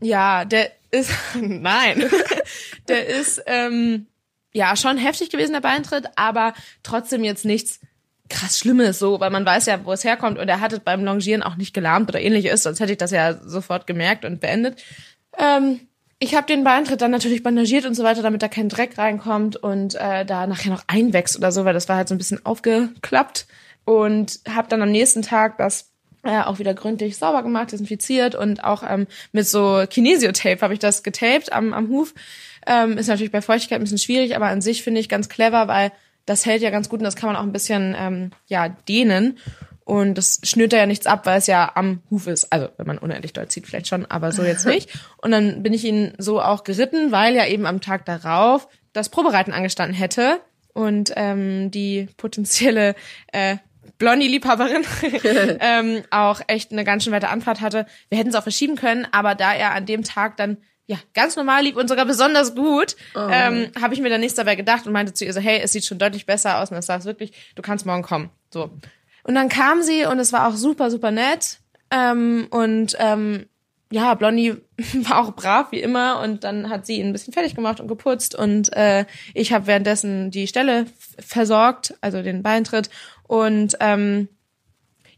Ja, 0.00 0.44
der 0.44 0.70
ist, 0.90 1.10
nein, 1.40 2.04
der 2.88 3.06
ist, 3.06 3.42
ähm, 3.46 4.06
ja, 4.52 4.76
schon 4.76 4.96
heftig 4.96 5.30
gewesen, 5.30 5.52
der 5.52 5.60
Beintritt, 5.60 6.06
aber 6.16 6.54
trotzdem 6.82 7.24
jetzt 7.24 7.44
nichts 7.44 7.80
krass 8.28 8.58
Schlimmes 8.58 8.98
so, 8.98 9.20
weil 9.20 9.30
man 9.30 9.44
weiß 9.46 9.66
ja, 9.66 9.84
wo 9.84 9.92
es 9.92 10.02
herkommt 10.02 10.38
und 10.38 10.48
er 10.48 10.60
hatte 10.60 10.80
beim 10.80 11.04
Longieren 11.04 11.42
auch 11.42 11.56
nicht 11.56 11.74
gelahmt 11.74 12.08
oder 12.08 12.20
ähnliches, 12.20 12.62
sonst 12.62 12.80
hätte 12.80 12.92
ich 12.92 12.98
das 12.98 13.10
ja 13.10 13.34
sofort 13.34 13.86
gemerkt 13.86 14.24
und 14.24 14.40
beendet. 14.40 14.82
Ähm, 15.38 15.80
ich 16.18 16.34
habe 16.34 16.46
den 16.46 16.64
Beintritt 16.64 17.02
dann 17.02 17.10
natürlich 17.10 17.42
bandagiert 17.42 17.84
und 17.84 17.94
so 17.94 18.02
weiter, 18.02 18.22
damit 18.22 18.42
da 18.42 18.48
kein 18.48 18.68
Dreck 18.68 18.96
reinkommt 18.96 19.56
und 19.56 19.94
äh, 19.96 20.24
da 20.24 20.46
nachher 20.46 20.70
noch 20.70 20.84
einwächst 20.86 21.36
oder 21.36 21.52
so, 21.52 21.64
weil 21.64 21.74
das 21.74 21.88
war 21.88 21.96
halt 21.96 22.08
so 22.08 22.14
ein 22.14 22.18
bisschen 22.18 22.44
aufgeklappt 22.44 23.46
und 23.84 24.40
habe 24.48 24.68
dann 24.68 24.82
am 24.82 24.90
nächsten 24.90 25.22
Tag 25.22 25.58
das 25.58 25.90
äh, 26.22 26.40
auch 26.40 26.58
wieder 26.58 26.72
gründlich 26.74 27.18
sauber 27.18 27.42
gemacht, 27.42 27.72
desinfiziert 27.72 28.34
und 28.34 28.64
auch 28.64 28.82
ähm, 28.88 29.06
mit 29.32 29.46
so 29.46 29.84
Kinesiotape 29.88 30.60
habe 30.62 30.72
ich 30.72 30.80
das 30.80 31.02
getaped 31.02 31.52
am, 31.52 31.74
am 31.74 31.88
Huf. 31.88 32.14
Ähm, 32.66 32.98
ist 32.98 33.06
natürlich 33.06 33.30
bei 33.30 33.42
Feuchtigkeit 33.42 33.78
ein 33.78 33.84
bisschen 33.84 33.98
schwierig, 33.98 34.34
aber 34.34 34.46
an 34.46 34.60
sich 34.60 34.82
finde 34.82 35.00
ich 35.00 35.08
ganz 35.08 35.28
clever, 35.28 35.68
weil 35.68 35.92
das 36.24 36.46
hält 36.46 36.62
ja 36.62 36.70
ganz 36.70 36.88
gut 36.88 36.98
und 37.00 37.04
das 37.04 37.14
kann 37.14 37.28
man 37.28 37.36
auch 37.36 37.44
ein 37.44 37.52
bisschen 37.52 37.94
ähm, 37.96 38.30
ja 38.48 38.68
dehnen. 38.68 39.38
Und 39.86 40.18
das 40.18 40.40
schnürt 40.42 40.72
da 40.72 40.78
ja 40.78 40.86
nichts 40.86 41.06
ab, 41.06 41.26
weil 41.26 41.38
es 41.38 41.46
ja 41.46 41.70
am 41.76 42.02
Huf 42.10 42.26
ist. 42.26 42.52
Also, 42.52 42.68
wenn 42.76 42.88
man 42.88 42.98
unendlich 42.98 43.32
doll 43.32 43.46
zieht, 43.46 43.66
vielleicht 43.68 43.86
schon, 43.86 44.04
aber 44.04 44.32
so 44.32 44.42
jetzt 44.42 44.66
nicht. 44.66 44.90
Und 45.18 45.30
dann 45.30 45.62
bin 45.62 45.72
ich 45.72 45.84
ihn 45.84 46.12
so 46.18 46.42
auch 46.42 46.64
geritten, 46.64 47.12
weil 47.12 47.36
ja 47.36 47.46
eben 47.46 47.66
am 47.66 47.80
Tag 47.80 48.04
darauf 48.04 48.66
das 48.92 49.08
Probereiten 49.10 49.52
angestanden 49.52 49.96
hätte. 49.96 50.40
Und 50.72 51.12
ähm, 51.14 51.70
die 51.70 52.08
potenzielle 52.16 52.96
äh, 53.32 53.56
Blondie-Liebhaberin 53.98 54.84
ähm, 55.60 56.02
auch 56.10 56.40
echt 56.48 56.72
eine 56.72 56.82
ganz 56.84 57.04
schön 57.04 57.12
weite 57.12 57.28
Anfahrt 57.28 57.60
hatte. 57.60 57.86
Wir 58.08 58.18
hätten 58.18 58.30
es 58.30 58.34
auch 58.34 58.42
verschieben 58.42 58.74
können, 58.76 59.06
aber 59.12 59.34
da 59.36 59.54
er 59.54 59.70
an 59.72 59.86
dem 59.86 60.02
Tag 60.02 60.36
dann 60.36 60.58
ja 60.86 60.96
ganz 61.14 61.36
normal 61.36 61.62
lieb 61.62 61.76
und 61.76 61.88
sogar 61.88 62.04
besonders 62.06 62.54
gut, 62.54 62.96
Oh. 63.14 63.28
ähm, 63.30 63.68
habe 63.80 63.94
ich 63.94 64.00
mir 64.00 64.10
dann 64.10 64.20
nichts 64.20 64.36
dabei 64.36 64.54
gedacht 64.56 64.86
und 64.86 64.92
meinte 64.92 65.14
zu 65.14 65.24
ihr 65.24 65.32
so, 65.32 65.40
hey, 65.40 65.60
es 65.62 65.72
sieht 65.72 65.84
schon 65.84 65.98
deutlich 65.98 66.26
besser 66.26 66.58
aus 66.60 66.70
und 66.70 66.76
das 66.76 66.86
sagst 66.86 67.06
wirklich, 67.06 67.32
du 67.54 67.62
kannst 67.62 67.86
morgen 67.86 68.02
kommen. 68.02 68.30
So. 68.52 68.70
Und 69.26 69.34
dann 69.34 69.48
kam 69.48 69.82
sie 69.82 70.04
und 70.04 70.20
es 70.20 70.32
war 70.32 70.48
auch 70.48 70.54
super, 70.54 70.90
super 70.90 71.10
nett. 71.10 71.58
Ähm, 71.90 72.46
und 72.50 72.96
ähm, 73.00 73.46
ja, 73.90 74.14
Blondie 74.14 74.56
war 74.94 75.18
auch 75.18 75.34
brav 75.34 75.72
wie 75.72 75.80
immer 75.80 76.20
und 76.20 76.44
dann 76.44 76.70
hat 76.70 76.86
sie 76.86 77.00
ihn 77.00 77.08
ein 77.08 77.12
bisschen 77.12 77.32
fertig 77.32 77.54
gemacht 77.54 77.80
und 77.80 77.88
geputzt 77.88 78.34
und 78.34 78.72
äh, 78.72 79.04
ich 79.34 79.52
habe 79.52 79.66
währenddessen 79.66 80.30
die 80.30 80.46
Stelle 80.46 80.86
versorgt, 81.18 81.94
also 82.00 82.22
den 82.22 82.42
Beintritt 82.42 82.90
und 83.24 83.76
ähm, 83.80 84.28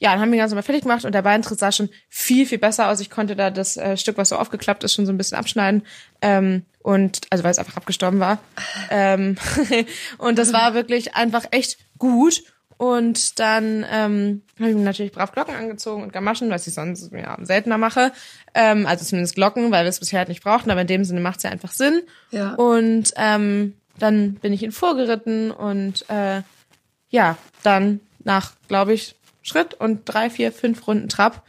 ja, 0.00 0.12
dann 0.12 0.20
haben 0.20 0.30
wir 0.30 0.36
ihn 0.36 0.40
ganz 0.40 0.52
normal 0.52 0.62
fertig 0.62 0.82
gemacht 0.82 1.04
und 1.04 1.12
der 1.12 1.22
Beintritt 1.22 1.58
sah 1.58 1.72
schon 1.72 1.88
viel, 2.08 2.46
viel 2.46 2.58
besser 2.58 2.88
aus. 2.88 3.00
Ich 3.00 3.10
konnte 3.10 3.34
da 3.34 3.50
das 3.50 3.76
äh, 3.76 3.96
Stück, 3.96 4.16
was 4.16 4.28
so 4.28 4.36
aufgeklappt 4.36 4.84
ist, 4.84 4.94
schon 4.94 5.06
so 5.06 5.12
ein 5.12 5.18
bisschen 5.18 5.36
abschneiden. 5.36 5.82
Ähm, 6.22 6.64
und 6.78 7.22
also 7.30 7.42
weil 7.42 7.50
es 7.50 7.58
einfach 7.58 7.76
abgestorben 7.76 8.20
war. 8.20 8.38
Ähm, 8.90 9.36
und 10.18 10.38
das 10.38 10.52
war 10.52 10.74
wirklich 10.74 11.16
einfach 11.16 11.46
echt 11.50 11.78
gut. 11.98 12.44
Und 12.78 13.40
dann 13.40 13.84
ähm, 13.90 14.42
habe 14.58 14.70
ich 14.70 14.76
mir 14.76 14.84
natürlich 14.84 15.10
brav 15.12 15.32
Glocken 15.32 15.56
angezogen 15.56 16.04
und 16.04 16.12
Gamaschen, 16.12 16.48
was 16.48 16.66
ich 16.68 16.74
sonst 16.74 17.10
ja, 17.12 17.36
seltener 17.42 17.76
mache. 17.76 18.12
Ähm, 18.54 18.86
also 18.86 19.04
zumindest 19.04 19.34
Glocken, 19.34 19.72
weil 19.72 19.84
wir 19.84 19.90
es 19.90 19.98
bisher 19.98 20.20
halt 20.20 20.28
nicht 20.28 20.44
brauchten, 20.44 20.70
aber 20.70 20.82
in 20.82 20.86
dem 20.86 21.04
Sinne 21.04 21.20
macht 21.20 21.38
es 21.38 21.42
ja 21.42 21.50
einfach 21.50 21.72
Sinn. 21.72 22.02
Ja. 22.30 22.54
Und 22.54 23.12
ähm, 23.16 23.74
dann 23.98 24.34
bin 24.34 24.52
ich 24.52 24.62
ihn 24.62 24.70
vorgeritten 24.70 25.50
und 25.50 26.08
äh, 26.08 26.42
ja, 27.10 27.36
dann 27.64 28.00
nach, 28.22 28.52
glaube 28.68 28.92
ich, 28.92 29.16
Schritt 29.42 29.74
und 29.74 30.02
drei, 30.04 30.30
vier, 30.30 30.52
fünf 30.52 30.86
Runden 30.86 31.08
Trab. 31.08 31.42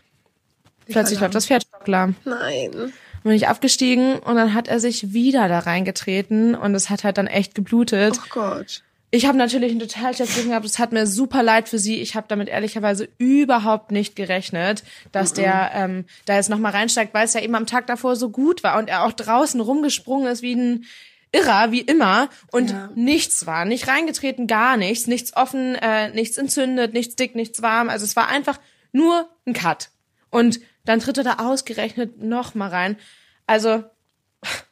Plötzlich 0.87 1.19
läuft 1.19 1.35
das 1.35 1.45
Pferd 1.45 1.63
stocklahm. 1.63 2.15
Nein. 2.25 2.91
Bin 3.21 3.33
ich 3.33 3.47
aufgestiegen 3.47 4.17
und 4.17 4.35
dann 4.35 4.55
hat 4.55 4.67
er 4.67 4.79
sich 4.79 5.13
wieder 5.13 5.47
da 5.47 5.59
reingetreten 5.59 6.55
und 6.55 6.73
es 6.73 6.89
hat 6.89 7.03
halt 7.03 7.19
dann 7.19 7.27
echt 7.27 7.53
geblutet. 7.53 8.19
Oh 8.19 8.27
Gott. 8.29 8.81
Ich 9.11 9.25
habe 9.25 9.37
natürlich 9.37 9.71
einen 9.71 9.79
total 9.79 10.13
schlechten 10.13 10.49
gehabt. 10.49 10.65
Es 10.65 10.77
hat 10.77 10.91
mir 10.91 11.07
super 11.07 11.41
leid 11.41 11.67
für 11.67 11.79
sie. 11.79 11.99
Ich 11.99 12.15
habe 12.15 12.27
damit 12.27 12.47
ehrlicherweise 12.47 13.09
überhaupt 13.17 13.91
nicht 13.91 14.15
gerechnet, 14.15 14.83
dass 15.11 15.33
der 15.33 15.71
ähm, 15.73 16.05
da 16.25 16.35
jetzt 16.35 16.49
noch 16.49 16.59
mal 16.59 16.71
reinsteigt, 16.71 17.13
weil 17.13 17.25
es 17.25 17.33
ja 17.33 17.41
eben 17.41 17.55
am 17.55 17.65
Tag 17.65 17.87
davor 17.87 18.15
so 18.15 18.29
gut 18.29 18.63
war 18.63 18.77
und 18.77 18.87
er 18.87 19.03
auch 19.03 19.11
draußen 19.13 19.59
rumgesprungen 19.59 20.27
ist 20.27 20.43
wie 20.43 20.53
ein 20.55 20.85
Irrer, 21.31 21.71
wie 21.71 21.81
immer. 21.81 22.29
Und 22.51 22.71
Ja. 22.71 22.89
nichts 22.95 23.45
war. 23.47 23.65
Nicht 23.65 23.87
reingetreten, 23.87 24.45
gar 24.47 24.77
nichts. 24.77 25.07
Nichts 25.07 25.35
offen, 25.35 25.75
äh, 25.75 26.09
nichts 26.09 26.37
entzündet, 26.37 26.93
nichts 26.93 27.15
dick, 27.15 27.35
nichts 27.35 27.61
warm. 27.61 27.89
Also 27.89 28.05
es 28.05 28.15
war 28.15 28.27
einfach 28.27 28.59
nur 28.91 29.27
ein 29.45 29.53
Cut. 29.53 29.89
Und 30.29 30.59
dann 30.85 30.99
tritt 30.99 31.17
er 31.17 31.23
da 31.23 31.33
ausgerechnet 31.39 32.21
noch 32.21 32.53
mal 32.55 32.69
rein. 32.69 32.95
Also 33.47 33.83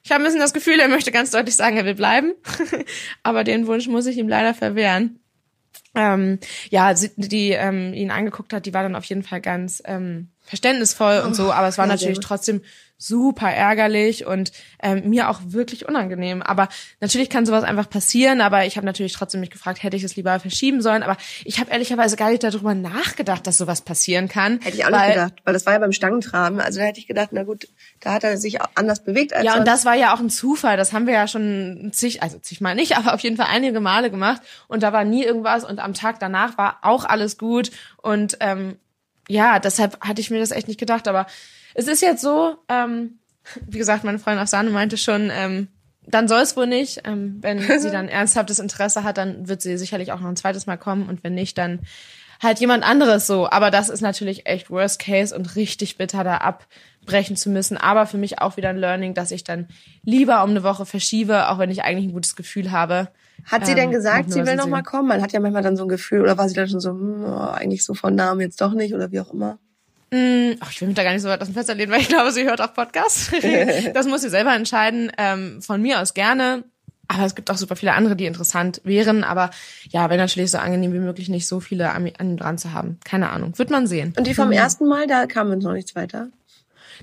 ich 0.03 0.11
habe 0.11 0.23
ein 0.23 0.25
bisschen 0.25 0.39
das 0.39 0.53
Gefühl, 0.53 0.79
er 0.79 0.87
möchte 0.87 1.11
ganz 1.11 1.31
deutlich 1.31 1.55
sagen, 1.55 1.77
er 1.77 1.85
will 1.85 1.95
bleiben. 1.95 2.33
Aber 3.23 3.43
den 3.43 3.67
Wunsch 3.67 3.87
muss 3.87 4.05
ich 4.05 4.17
ihm 4.17 4.29
leider 4.29 4.53
verwehren. 4.53 5.19
Ähm, 5.95 6.39
ja, 6.69 6.93
die 6.93 7.51
ähm, 7.51 7.93
ihn 7.93 8.11
angeguckt 8.11 8.53
hat, 8.53 8.65
die 8.65 8.73
war 8.73 8.83
dann 8.83 8.95
auf 8.95 9.05
jeden 9.05 9.23
Fall 9.23 9.41
ganz 9.41 9.81
ähm, 9.85 10.29
verständnisvoll 10.47 11.19
und 11.25 11.35
so, 11.35 11.51
aber 11.51 11.67
es 11.67 11.77
war 11.77 11.85
natürlich 11.85 12.19
trotzdem 12.19 12.61
super 12.97 13.49
ärgerlich 13.49 14.25
und 14.25 14.51
ähm, 14.81 15.09
mir 15.09 15.29
auch 15.29 15.39
wirklich 15.45 15.87
unangenehm. 15.87 16.41
Aber 16.41 16.67
natürlich 16.99 17.29
kann 17.29 17.45
sowas 17.45 17.63
einfach 17.63 17.89
passieren, 17.89 18.41
aber 18.41 18.65
ich 18.65 18.75
habe 18.75 18.85
natürlich 18.85 19.13
trotzdem 19.13 19.39
mich 19.39 19.51
gefragt, 19.51 19.83
hätte 19.83 19.95
ich 19.95 20.03
es 20.03 20.15
lieber 20.15 20.39
verschieben 20.39 20.81
sollen. 20.81 21.03
Aber 21.03 21.15
ich 21.45 21.59
habe 21.59 21.69
ehrlicherweise 21.69 22.15
gar 22.15 22.31
nicht 22.31 22.43
darüber 22.43 22.73
nachgedacht, 22.73 23.45
dass 23.45 23.57
sowas 23.57 23.81
passieren 23.81 24.27
kann. 24.27 24.59
Hätte 24.61 24.77
ich 24.77 24.85
auch 24.85 24.91
weil, 24.91 25.07
nicht 25.09 25.15
gedacht, 25.15 25.33
weil 25.43 25.53
das 25.53 25.65
war 25.67 25.73
ja 25.73 25.79
beim 25.79 25.91
Stangentraben. 25.91 26.59
Also 26.59 26.79
da 26.79 26.85
hätte 26.85 26.99
ich 26.99 27.07
gedacht, 27.07 27.29
na 27.31 27.43
gut, 27.43 27.67
da 27.99 28.13
hat 28.13 28.23
er 28.23 28.37
sich 28.37 28.61
auch 28.61 28.69
anders 28.73 29.03
bewegt 29.03 29.33
als 29.33 29.45
Ja, 29.45 29.57
und 29.57 29.67
das 29.67 29.85
war 29.85 29.95
ja 29.95 30.15
auch 30.15 30.19
ein 30.19 30.31
Zufall. 30.31 30.75
Das 30.75 30.91
haben 30.91 31.05
wir 31.05 31.13
ja 31.13 31.27
schon 31.27 31.91
zig, 31.93 32.23
also 32.23 32.39
zigmal 32.39 32.73
nicht, 32.73 32.97
aber 32.97 33.13
auf 33.13 33.19
jeden 33.19 33.37
Fall 33.37 33.47
einige 33.51 33.79
Male 33.79 34.09
gemacht. 34.09 34.41
Und 34.67 34.81
da 34.81 34.91
war 34.91 35.03
nie 35.03 35.23
irgendwas. 35.23 35.63
Und 35.63 35.77
am 35.79 35.93
Tag 35.93 36.19
danach 36.19 36.57
war 36.57 36.79
auch 36.81 37.05
alles 37.05 37.37
gut. 37.37 37.69
Und 37.97 38.37
ähm, 38.39 38.77
ja, 39.27 39.59
deshalb 39.59 39.99
hatte 40.01 40.21
ich 40.21 40.29
mir 40.29 40.39
das 40.39 40.51
echt 40.51 40.67
nicht 40.67 40.79
gedacht. 40.79 41.07
Aber 41.07 41.27
es 41.73 41.87
ist 41.87 42.01
jetzt 42.01 42.21
so, 42.21 42.55
ähm, 42.69 43.19
wie 43.65 43.77
gesagt, 43.77 44.03
meine 44.03 44.19
Freundin 44.19 44.43
aus 44.43 44.51
Sahne 44.51 44.69
meinte 44.69 44.97
schon, 44.97 45.29
ähm, 45.31 45.67
dann 46.05 46.27
soll 46.27 46.41
es 46.41 46.55
wohl 46.55 46.67
nicht. 46.67 47.01
Ähm, 47.05 47.37
wenn 47.41 47.59
sie 47.79 47.91
dann 47.91 48.07
ernsthaftes 48.07 48.59
Interesse 48.59 49.03
hat, 49.03 49.17
dann 49.17 49.47
wird 49.47 49.61
sie 49.61 49.77
sicherlich 49.77 50.11
auch 50.11 50.19
noch 50.19 50.29
ein 50.29 50.35
zweites 50.35 50.65
Mal 50.65 50.77
kommen. 50.77 51.07
Und 51.07 51.23
wenn 51.23 51.35
nicht, 51.35 51.57
dann 51.57 51.79
halt 52.41 52.59
jemand 52.59 52.83
anderes 52.83 53.27
so. 53.27 53.49
Aber 53.49 53.71
das 53.71 53.89
ist 53.89 54.01
natürlich 54.01 54.45
echt 54.45 54.69
Worst 54.69 54.99
Case 54.99 55.35
und 55.35 55.55
richtig 55.55 55.97
bitter 55.97 56.23
da 56.23 56.37
abbrechen 56.37 57.35
zu 57.35 57.49
müssen. 57.49 57.77
Aber 57.77 58.05
für 58.05 58.17
mich 58.17 58.39
auch 58.39 58.57
wieder 58.57 58.69
ein 58.69 58.77
Learning, 58.77 59.13
dass 59.13 59.31
ich 59.31 59.43
dann 59.43 59.67
lieber 60.03 60.43
um 60.43 60.51
eine 60.51 60.63
Woche 60.63 60.85
verschiebe, 60.85 61.49
auch 61.49 61.59
wenn 61.59 61.71
ich 61.71 61.83
eigentlich 61.83 62.05
ein 62.05 62.13
gutes 62.13 62.35
Gefühl 62.35 62.71
habe. 62.71 63.09
Hat 63.45 63.65
sie 63.65 63.75
denn 63.75 63.85
Ähm, 63.85 63.91
gesagt, 63.91 64.27
noch 64.29 64.33
sie 64.33 64.39
will 64.41 64.47
was 64.47 64.55
noch 64.55 64.63
sie 64.65 64.69
mal 64.69 64.77
sehen. 64.77 64.85
kommen? 64.85 65.07
Man 65.07 65.21
hat 65.21 65.31
ja 65.31 65.39
manchmal 65.39 65.63
dann 65.63 65.77
so 65.77 65.83
ein 65.83 65.89
Gefühl, 65.89 66.21
oder 66.21 66.37
war 66.37 66.47
sie 66.49 66.55
dann 66.55 66.67
schon 66.67 66.79
so, 66.79 66.89
hm, 66.91 67.23
oh, 67.25 67.49
eigentlich 67.51 67.83
so 67.85 67.93
von 67.93 68.13
Namen 68.15 68.41
jetzt 68.41 68.59
doch 68.61 68.73
nicht 68.73 68.93
oder 68.93 69.11
wie 69.11 69.19
auch 69.19 69.33
immer? 69.33 69.57
Ach, 70.09 70.71
ich 70.71 70.79
will 70.79 70.87
mich 70.87 70.95
da 70.95 71.03
gar 71.03 71.11
nicht 71.11 71.21
so 71.21 71.27
weit 71.27 71.41
aus 71.41 71.47
dem 71.47 71.53
Fenster 71.53 71.75
lehnen, 71.75 71.91
weil 71.91 71.99
ich 71.99 72.07
glaube, 72.07 72.31
sie 72.31 72.45
hört 72.45 72.61
auch 72.61 72.73
Podcasts. 72.73 73.29
das 73.93 74.07
muss 74.07 74.21
sie 74.21 74.29
selber 74.29 74.55
entscheiden. 74.55 75.11
Ähm, 75.17 75.61
von 75.61 75.81
mir 75.81 75.99
aus 76.01 76.13
gerne. 76.13 76.63
Aber 77.09 77.25
es 77.25 77.35
gibt 77.35 77.49
auch 77.51 77.57
super 77.57 77.75
viele 77.75 77.93
andere, 77.93 78.15
die 78.15 78.25
interessant 78.25 78.81
wären. 78.85 79.23
Aber 79.25 79.49
ja, 79.89 80.09
wäre 80.09 80.17
natürlich 80.19 80.51
so 80.51 80.57
angenehm 80.59 80.93
wie 80.93 80.99
möglich, 80.99 81.27
nicht 81.29 81.47
so 81.47 81.59
viele 81.59 81.91
an 81.91 82.09
an 82.17 82.29
ihm 82.31 82.37
dran 82.37 82.57
zu 82.57 82.73
haben. 82.73 82.99
Keine 83.03 83.29
Ahnung. 83.29 83.57
Wird 83.57 83.69
man 83.69 83.85
sehen. 83.87 84.13
Und 84.17 84.27
die 84.27 84.33
vom 84.33 84.51
ersten 84.51 84.87
Mal, 84.87 85.07
da 85.07 85.25
kam 85.25 85.51
uns 85.51 85.63
noch 85.63 85.73
nichts 85.73 85.95
weiter. 85.95 86.29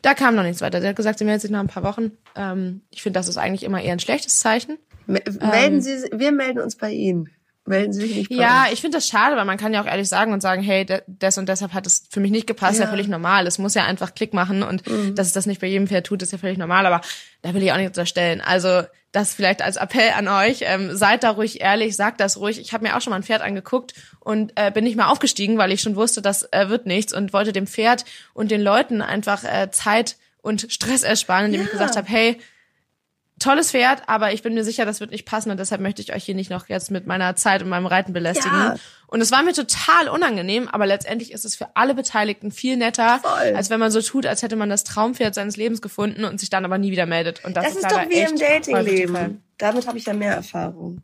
Da 0.03 0.15
kam 0.15 0.35
noch 0.35 0.43
nichts 0.43 0.61
weiter. 0.61 0.81
Sie 0.81 0.89
hat 0.89 0.97
gesagt, 0.97 1.19
sie 1.19 1.25
meldet 1.25 1.43
sich 1.43 1.51
nach 1.51 1.61
ein 1.61 1.69
paar 1.69 1.83
Wochen. 1.83 2.13
Ähm, 2.37 2.83
ich 2.91 3.03
finde, 3.03 3.19
das 3.19 3.29
ist 3.29 3.37
eigentlich 3.37 3.63
immer 3.65 3.83
eher 3.83 3.93
ein 3.93 4.01
schlechtes 4.01 4.39
Zeichen. 4.39 4.79
Me 5.07 5.21
melden 5.41 5.83
Sie, 5.83 6.09
wir 6.13 6.33
melden 6.33 6.61
uns 6.61 6.77
bei 6.77 6.91
Ihnen. 6.91 7.31
Melden 7.67 7.93
Sie 7.95 8.03
sich 8.03 8.15
nicht 8.15 8.29
bei 8.29 8.35
Ja, 8.37 8.65
uns. 8.65 8.73
ich 8.73 8.81
finde 8.83 8.99
das 8.99 9.09
schade, 9.09 9.37
weil 9.37 9.47
man 9.47 9.57
kann 9.57 9.73
ja 9.73 9.81
auch 9.83 9.87
ehrlich 9.87 10.09
sagen 10.09 10.33
und 10.35 10.43
sagen, 10.43 10.63
hey, 10.63 10.85
des 11.07 11.39
und 11.39 11.49
deshalb 11.49 11.73
hat 11.73 11.87
es 11.87 12.07
für 12.11 12.21
mich 12.21 12.31
nicht 12.31 12.47
gepasst, 12.47 12.79
ja, 12.79 12.85
Ja. 12.85 12.91
völlig 12.91 13.09
normal. 13.09 13.47
Es 13.47 13.59
muss 13.59 13.73
ja 13.75 13.85
einfach 13.85 14.15
Klick 14.15 14.35
machen 14.35 14.63
und 14.63 14.83
dass 15.15 15.29
es 15.29 15.33
das 15.33 15.47
nicht 15.47 15.61
bei 15.63 15.67
jedem 15.67 15.87
Pferd 15.89 16.07
tut, 16.07 16.21
ist 16.23 16.33
ja 16.33 16.39
völlig 16.39 16.59
normal, 16.59 16.85
aber 16.85 17.01
da 17.43 17.55
will 17.55 17.63
ich 17.63 17.73
auch 17.73 17.77
nichts 17.79 17.97
unterstellen. 17.97 18.43
Also 18.43 18.83
das 19.13 19.33
vielleicht 19.33 19.63
als 19.63 19.77
Appell 19.77 20.11
an 20.17 20.29
euch, 20.29 20.59
ähm, 20.63 20.95
seid 20.95 21.23
da 21.23 21.31
ruhig 21.31 21.61
ehrlich, 21.63 21.97
sagt 21.97 22.21
das 22.21 22.37
ruhig. 22.37 22.61
Ich 22.61 22.73
habe 22.75 22.85
mir 22.85 22.97
auch 22.97 23.01
schon 23.01 23.13
mal 23.13 23.17
ein 23.17 23.23
Pferd 23.23 23.41
angeguckt 23.43 23.95
und 24.21 24.53
äh, 24.57 24.71
bin 24.73 24.85
nicht 24.85 24.97
mehr 24.97 25.09
aufgestiegen, 25.09 25.57
weil 25.57 25.73
ich 25.73 25.81
schon 25.81 25.95
wusste, 25.97 26.21
das 26.21 26.49
äh, 26.53 26.69
wird 26.69 26.85
nichts 26.87 27.15
und 27.15 27.33
wollte 27.33 27.53
dem 27.53 27.67
Pferd 27.67 28.05
und 28.35 28.51
den 28.51 28.61
Leuten 28.61 29.01
einfach 29.01 29.45
äh, 29.45 29.71
Zeit 29.71 30.17
und 30.43 30.67
Stress 30.69 31.03
ersparen, 31.05 31.47
indem 31.47 31.63
ich 31.63 31.69
Ja. 31.69 31.73
gesagt 31.73 31.97
habe, 31.97 32.09
hey, 32.09 32.39
tolles 33.45 33.71
Pferd, 33.71 34.03
aber 34.09 34.33
ich 34.33 34.43
bin 34.43 34.55
mir 34.55 34.65
sicher, 34.65 34.85
das 34.85 35.01
wird 35.01 35.11
nicht 35.11 35.25
passen 35.27 35.51
und 35.51 35.59
deshalb 35.59 35.81
möchte 35.81 36.03
ich 36.03 36.15
euch 36.15 36.25
hier 36.25 36.35
nicht 36.35 36.51
noch 36.51 36.69
jetzt 36.69 36.91
mit 36.91 37.07
meiner 37.07 37.37
Zeit 37.37 37.63
und 37.63 37.69
meinem 37.69 37.87
Reiten 37.87 38.13
belästigen. 38.13 38.57
Ja. 38.57 38.77
Und 39.07 39.21
es 39.21 39.31
war 39.31 39.43
mir 39.43 39.53
total 39.53 40.09
unangenehm, 40.09 40.67
aber 40.69 40.87
letztendlich 40.87 41.33
ist 41.33 41.45
es 41.45 41.55
für 41.55 41.77
alle 41.77 41.95
Beteiligten 41.95 42.51
viel 42.51 42.77
netter, 42.77 43.21
Voll. 43.23 43.55
als 43.55 43.71
wenn 43.71 43.79
man 43.79 43.91
so 43.91 44.03
tut, 44.03 44.27
als 44.27 44.43
hätte 44.43 44.57
man 44.57 44.69
das 44.69 44.83
Traumpferd 44.83 45.35
seines 45.35 45.57
Lebens 45.57 45.83
gefunden 45.83 46.25
und 46.25 46.41
sich 46.41 46.51
dann 46.51 46.65
aber 46.65 46.79
nie 46.79 46.91
wieder 46.91 47.07
meldet. 47.07 47.45
Und 47.45 47.57
das, 47.57 47.65
Das 47.65 47.77
ist 47.77 47.83
leider 47.83 48.05
doch 48.05 48.11
wie 48.11 48.21
im. 48.21 48.39
Datingleben. 48.39 49.43
Damit 49.59 49.87
habe 49.87 49.99
ich 49.99 50.07
ja 50.07 50.15
mehr 50.15 50.35
Erfahrung. 50.35 51.03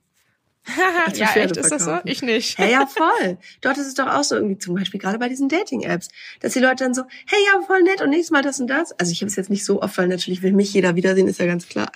ja, 1.15 1.27
Pferde 1.27 1.55
echt, 1.55 1.57
ist 1.57 1.73
das 1.73 1.85
so? 1.85 1.99
Ich 2.05 2.23
nicht. 2.23 2.59
Ja, 2.59 2.67
ja, 2.67 2.87
voll. 2.87 3.39
Dort 3.61 3.79
ist 3.79 3.87
es 3.87 3.95
doch 3.95 4.07
auch 4.07 4.23
so 4.25 4.35
irgendwie, 4.37 4.59
zum 4.59 4.75
Beispiel 4.75 5.01
gerade 5.01 5.19
bei 5.19 5.29
diesen 5.29 5.49
Dating-Apps, 5.49 6.09
dass 6.41 6.53
die 6.53 6.59
Leute 6.61 6.85
dann 6.85 6.95
so, 6.95 7.03
hey, 7.27 7.39
ja, 7.47 7.61
voll 7.67 7.83
nett 7.83 8.03
und 8.03 8.11
nächstes 8.11 8.31
Mal 8.31 8.43
das 8.43 8.61
und 8.61 8.67
das. 8.69 8.93
Also 8.99 9.11
ich 9.13 9.21
habe 9.23 9.29
es 9.29 9.37
jetzt 9.37 9.51
nicht 9.51 9.65
so 9.65 9.83
oft, 9.83 9.97
weil 9.99 10.09
natürlich 10.09 10.43
will 10.43 10.53
mich 10.53 10.73
jeder 10.73 10.95
wiedersehen, 10.97 11.27
ist 11.29 11.41
ja 11.41 11.47
ganz 11.47 11.69
klar. 11.69 11.91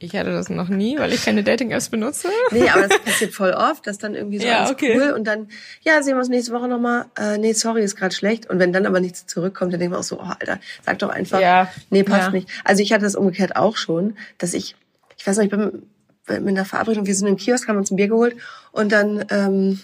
Ich 0.00 0.14
hatte 0.14 0.32
das 0.32 0.50
noch 0.50 0.68
nie, 0.68 0.98
weil 0.98 1.12
ich 1.14 1.24
keine 1.24 1.42
Dating-Apps 1.42 1.88
benutze. 1.88 2.28
Nee, 2.50 2.68
aber 2.68 2.88
das 2.88 2.98
passiert 3.04 3.32
voll 3.32 3.52
oft, 3.52 3.86
dass 3.86 3.96
dann 3.96 4.14
irgendwie 4.14 4.38
so 4.38 4.46
Ja, 4.46 4.58
alles 4.58 4.72
okay. 4.72 4.94
cool 4.96 5.12
und 5.12 5.24
dann, 5.24 5.48
ja, 5.82 6.02
sehen 6.02 6.14
wir 6.14 6.18
uns 6.18 6.28
nächste 6.28 6.52
Woche 6.52 6.68
nochmal. 6.68 7.06
Äh, 7.18 7.38
nee, 7.38 7.52
sorry, 7.54 7.82
ist 7.82 7.96
gerade 7.96 8.14
schlecht. 8.14 8.50
Und 8.50 8.58
wenn 8.58 8.72
dann 8.72 8.84
aber 8.86 9.00
nichts 9.00 9.26
zurückkommt, 9.26 9.72
dann 9.72 9.80
denkt 9.80 9.92
man 9.92 10.00
auch 10.00 10.04
so, 10.04 10.18
oh, 10.20 10.32
Alter, 10.38 10.60
sag 10.84 10.98
doch 10.98 11.08
einfach, 11.08 11.40
Ja. 11.40 11.72
nee, 11.90 12.02
passt 12.02 12.26
Ja. 12.26 12.30
nicht. 12.32 12.48
Also 12.64 12.82
ich 12.82 12.92
hatte 12.92 13.04
das 13.04 13.14
umgekehrt 13.14 13.56
auch 13.56 13.76
schon, 13.78 14.16
dass 14.36 14.52
ich, 14.52 14.76
ich 15.16 15.26
weiß 15.26 15.38
noch, 15.38 15.44
ich 15.44 15.50
bin 15.50 15.84
mit 16.28 16.48
einer 16.48 16.64
Verabredung, 16.64 17.06
wir 17.06 17.14
sind 17.14 17.26
im 17.28 17.36
Kiosk, 17.36 17.68
haben 17.68 17.76
uns 17.78 17.90
ein 17.90 17.96
Bier 17.96 18.08
geholt 18.08 18.36
und 18.72 18.92
dann 18.92 19.24
ähm, 19.30 19.80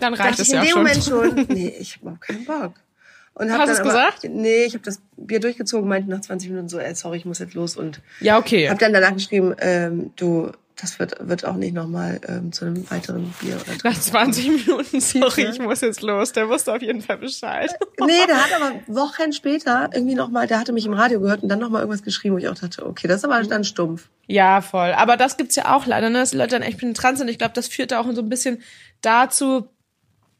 Dann 0.00 0.14
reicht 0.14 0.30
dachte 0.38 0.42
es 0.42 0.48
ich 0.48 0.54
in 0.54 0.60
ja 0.60 0.62
dem 0.62 0.70
schon. 0.70 0.82
Moment 0.82 1.04
schon, 1.04 1.46
nee, 1.54 1.74
ich 1.78 1.98
habe 2.04 2.16
keinen 2.20 2.44
Bock. 2.44 2.74
Und 3.34 3.50
hab 3.50 3.60
Hast 3.60 3.70
du's 3.70 3.78
aber, 3.80 3.88
gesagt? 3.88 4.24
Nee, 4.28 4.64
ich 4.64 4.74
habe 4.74 4.84
das 4.84 5.00
Bier 5.16 5.40
durchgezogen, 5.40 5.88
meinte 5.88 6.10
nach 6.10 6.20
20 6.20 6.50
Minuten 6.50 6.68
so, 6.68 6.78
ey, 6.78 6.94
sorry, 6.94 7.16
ich 7.16 7.24
muss 7.24 7.38
jetzt 7.38 7.54
los 7.54 7.76
und 7.76 8.00
Ja, 8.20 8.38
okay. 8.38 8.68
hab 8.68 8.78
dann 8.78 8.92
danach 8.92 9.14
geschrieben, 9.14 9.54
ähm, 9.58 10.12
du, 10.16 10.52
das 10.82 10.98
wird, 10.98 11.16
wird 11.20 11.44
auch 11.44 11.54
nicht 11.54 11.74
nochmal 11.74 12.20
ähm, 12.26 12.50
zu 12.52 12.64
einem 12.64 12.90
weiteren 12.90 13.32
Bier 13.40 13.54
oder 13.54 13.90
Nach 13.90 13.98
20 13.98 14.66
Minuten, 14.66 15.00
sorry, 15.00 15.44
ich 15.44 15.60
muss 15.60 15.80
jetzt 15.80 16.02
los. 16.02 16.32
Der 16.32 16.48
wusste 16.48 16.74
auf 16.74 16.82
jeden 16.82 17.00
Fall 17.00 17.18
Bescheid. 17.18 17.70
Nee, 18.00 18.26
der 18.26 18.44
hat 18.44 18.50
aber 18.52 18.74
Wochen 18.88 19.32
später 19.32 19.90
irgendwie 19.94 20.16
nochmal, 20.16 20.48
der 20.48 20.58
hatte 20.58 20.72
mich 20.72 20.84
im 20.84 20.92
Radio 20.92 21.20
gehört 21.20 21.44
und 21.44 21.48
dann 21.48 21.60
nochmal 21.60 21.82
irgendwas 21.82 22.02
geschrieben, 22.02 22.34
wo 22.34 22.38
ich 22.38 22.48
auch 22.48 22.56
dachte, 22.56 22.84
okay, 22.84 23.06
das 23.06 23.18
ist 23.18 23.24
aber 23.24 23.40
dann 23.44 23.62
stumpf. 23.62 24.08
Ja, 24.26 24.60
voll. 24.60 24.92
Aber 24.92 25.16
das 25.16 25.36
gibt's 25.36 25.54
ja 25.54 25.72
auch 25.74 25.86
leider, 25.86 26.10
ne? 26.10 26.18
dass 26.18 26.30
die 26.30 26.36
Leute 26.36 26.56
dann 26.56 26.62
echt 26.62 26.78
penetrant 26.78 27.16
sind. 27.16 27.28
Ich 27.28 27.38
glaube, 27.38 27.54
das 27.54 27.68
führt 27.68 27.94
auch 27.94 28.10
so 28.12 28.20
ein 28.20 28.28
bisschen 28.28 28.60
dazu, 29.02 29.68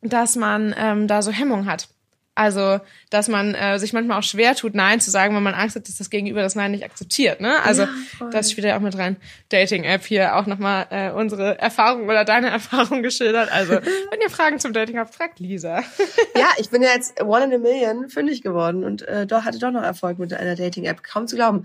dass 0.00 0.34
man 0.34 0.74
ähm, 0.76 1.06
da 1.06 1.22
so 1.22 1.30
Hemmung 1.30 1.66
hat. 1.66 1.88
Also, 2.34 2.80
dass 3.10 3.28
man 3.28 3.54
äh, 3.54 3.78
sich 3.78 3.92
manchmal 3.92 4.18
auch 4.18 4.22
schwer 4.22 4.54
tut, 4.54 4.74
Nein 4.74 5.00
zu 5.00 5.10
sagen, 5.10 5.34
weil 5.34 5.42
man 5.42 5.52
Angst 5.52 5.76
hat, 5.76 5.86
dass 5.86 5.98
das 5.98 6.08
Gegenüber 6.08 6.40
das 6.40 6.54
Nein 6.54 6.70
nicht 6.70 6.84
akzeptiert. 6.84 7.42
Ne? 7.42 7.62
Also, 7.62 7.82
Ja, 7.82 8.30
das 8.30 8.50
spielt 8.50 8.66
ja 8.66 8.76
auch 8.76 8.80
mit 8.80 8.96
rein. 8.96 9.16
Dating-App 9.50 10.04
hier 10.06 10.36
auch 10.36 10.46
nochmal 10.46 10.86
äh, 10.88 11.10
unsere 11.10 11.58
Erfahrung 11.58 12.04
oder 12.04 12.24
deine 12.24 12.48
Erfahrung 12.50 13.02
geschildert. 13.02 13.52
Also, 13.52 13.74
wenn 13.74 14.20
ihr 14.22 14.30
Fragen 14.30 14.58
zum 14.58 14.72
Dating 14.72 14.98
habt, 14.98 15.14
fragt 15.14 15.40
Lisa. 15.40 15.82
Ja, 16.34 16.48
ich 16.56 16.70
bin 16.70 16.82
ja 16.82 16.88
jetzt 16.94 17.20
one 17.20 17.44
in 17.44 17.52
a 17.52 17.58
million 17.58 18.08
fündig 18.08 18.42
geworden 18.42 18.84
und 18.84 19.02
äh, 19.02 19.26
doch 19.26 19.44
hatte 19.44 19.58
doch 19.58 19.70
noch 19.70 19.82
Erfolg 19.82 20.18
mit 20.18 20.32
einer 20.32 20.56
Dating-App. 20.56 21.02
Kaum 21.04 21.26
zu 21.28 21.36
glauben. 21.36 21.64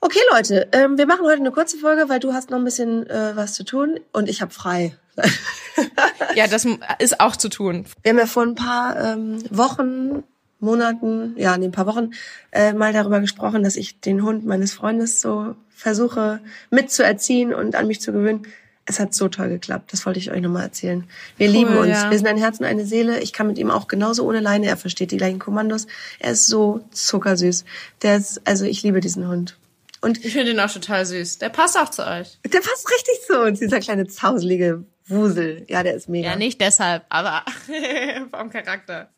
Okay, 0.00 0.20
Leute, 0.32 0.68
ähm, 0.72 0.96
wir 0.96 1.06
machen 1.06 1.24
heute 1.24 1.40
eine 1.40 1.50
kurze 1.50 1.76
Folge, 1.76 2.08
weil 2.08 2.20
du 2.20 2.32
hast 2.32 2.50
noch 2.50 2.58
ein 2.58 2.64
bisschen 2.64 3.08
äh, 3.10 3.32
was 3.34 3.54
zu 3.54 3.64
tun 3.64 3.98
und 4.12 4.28
ich 4.28 4.40
habe 4.40 4.52
frei. 4.52 4.94
ja, 6.36 6.46
das 6.46 6.66
ist 7.00 7.20
auch 7.20 7.34
zu 7.34 7.48
tun. 7.48 7.84
Wir 8.02 8.10
haben 8.10 8.18
ja 8.18 8.26
vor 8.26 8.44
ein 8.44 8.54
paar 8.54 8.96
ähm, 9.14 9.42
Wochen, 9.50 10.22
Monaten, 10.60 11.34
ja, 11.36 11.54
in 11.54 11.64
ein 11.64 11.72
paar 11.72 11.86
Wochen 11.86 12.10
äh, 12.52 12.72
mal 12.72 12.92
darüber 12.92 13.20
gesprochen, 13.20 13.64
dass 13.64 13.76
ich 13.76 14.00
den 14.00 14.22
Hund 14.22 14.46
meines 14.46 14.72
Freundes 14.72 15.20
so 15.20 15.56
versuche 15.70 16.40
mitzuerziehen 16.70 17.52
und 17.52 17.74
an 17.74 17.88
mich 17.88 18.00
zu 18.00 18.12
gewöhnen. 18.12 18.46
Es 18.84 19.00
hat 19.00 19.14
so 19.14 19.28
toll 19.28 19.48
geklappt. 19.48 19.92
Das 19.92 20.06
wollte 20.06 20.18
ich 20.20 20.30
euch 20.30 20.40
nochmal 20.40 20.62
erzählen. 20.62 21.04
Wir 21.36 21.48
Cool, 21.48 21.54
lieben 21.54 21.76
uns. 21.76 21.88
ja. 21.88 22.10
Wir 22.10 22.16
sind 22.18 22.26
ein 22.28 22.38
Herz 22.38 22.58
und 22.60 22.66
eine 22.66 22.86
Seele. 22.86 23.18
Ich 23.20 23.32
kann 23.32 23.46
mit 23.48 23.58
ihm 23.58 23.70
auch 23.70 23.86
genauso 23.88 24.24
ohne 24.26 24.40
Leine. 24.40 24.66
Er 24.66 24.76
versteht 24.76 25.10
die 25.10 25.18
gleichen 25.18 25.38
Kommandos. 25.40 25.86
Er 26.20 26.32
ist 26.32 26.46
so 26.46 26.80
zuckersüß. 26.92 27.64
Der 28.02 28.16
ist, 28.16 28.40
also 28.46 28.64
ich 28.64 28.82
liebe 28.84 29.00
diesen 29.00 29.28
Hund. 29.28 29.58
Und 30.00 30.24
Ich 30.24 30.32
finde 30.32 30.52
ihn 30.52 30.60
auch 30.60 30.70
total 30.70 31.04
süß. 31.04 31.38
Der 31.38 31.48
passt 31.48 31.76
auch 31.78 31.88
zu 31.90 32.06
euch. 32.06 32.38
der 32.44 32.60
passt 32.60 32.88
richtig 32.90 33.20
zu 33.26 33.40
uns, 33.40 33.58
dieser 33.58 33.80
kleine 33.80 34.06
zauselige 34.06 34.84
Wusel. 35.08 35.64
Ja, 35.68 35.82
der 35.82 35.94
ist 35.94 36.08
mega. 36.08 36.30
Ja, 36.30 36.36
nicht 36.36 36.60
deshalb, 36.60 37.04
aber 37.08 37.42
vom 38.30 38.50
Charakter. 38.50 39.08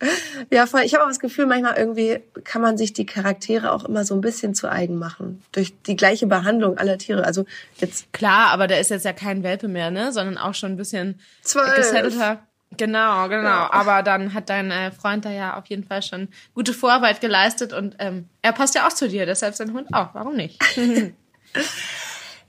Ja, 0.51 0.67
voll. 0.67 0.83
Ich 0.83 0.95
habe 0.95 1.05
auch 1.05 1.09
das 1.09 1.19
Gefühl, 1.19 1.47
manchmal 1.47 1.77
irgendwie 1.77 2.21
kann 2.45 2.63
man 2.63 2.79
sich 2.79 2.93
die 2.93 3.07
Charaktere 3.07 3.73
auch 3.73 3.85
immer 3.85 4.05
so 4.05 4.15
ein 4.15 4.21
bisschen 4.21 4.55
zu 4.55 4.71
eigen 4.71 4.99
machen. 4.99 5.43
Durch 5.53 5.75
die 5.83 5.97
gleiche 5.97 6.29
Behandlung 6.29 6.79
aller 6.79 6.97
Tiere. 6.99 7.25
Also 7.25 7.45
jetzt 7.79 8.13
Klar, 8.13 8.51
aber 8.51 8.69
der 8.69 8.81
ist 8.81 8.91
jetzt 8.91 9.05
ja 9.05 9.13
kein 9.13 9.43
Welpe 9.43 9.67
mehr, 9.67 9.91
ne? 9.91 10.13
Sondern 10.13 10.39
auch 10.39 10.55
schon 10.55 10.73
ein 10.73 10.77
bisschen 10.77 11.19
Zwölf. 11.43 11.75
gesettelter. 11.75 12.47
Genau, 12.77 13.29
genau. 13.29 13.69
Aber 13.71 14.03
dann 14.03 14.33
hat 14.33 14.49
dein 14.49 14.71
äh, 14.71 14.93
Freund 14.93 15.25
da 15.25 15.31
ja 15.31 15.57
auf 15.57 15.67
jeden 15.67 15.85
Fall 15.85 16.03
schon 16.03 16.29
gute 16.55 16.73
Vorarbeit 16.73 17.21
geleistet 17.21 17.73
und 17.73 17.97
ähm, 17.99 18.29
er 18.43 18.53
passt 18.53 18.75
ja 18.75 18.87
auch 18.87 18.93
zu 18.93 19.09
dir, 19.09 19.27
deshalb 19.27 19.55
sein 19.55 19.73
Hund 19.73 19.93
auch. 19.93 20.15
Warum 20.15 20.37
nicht? 20.37 20.63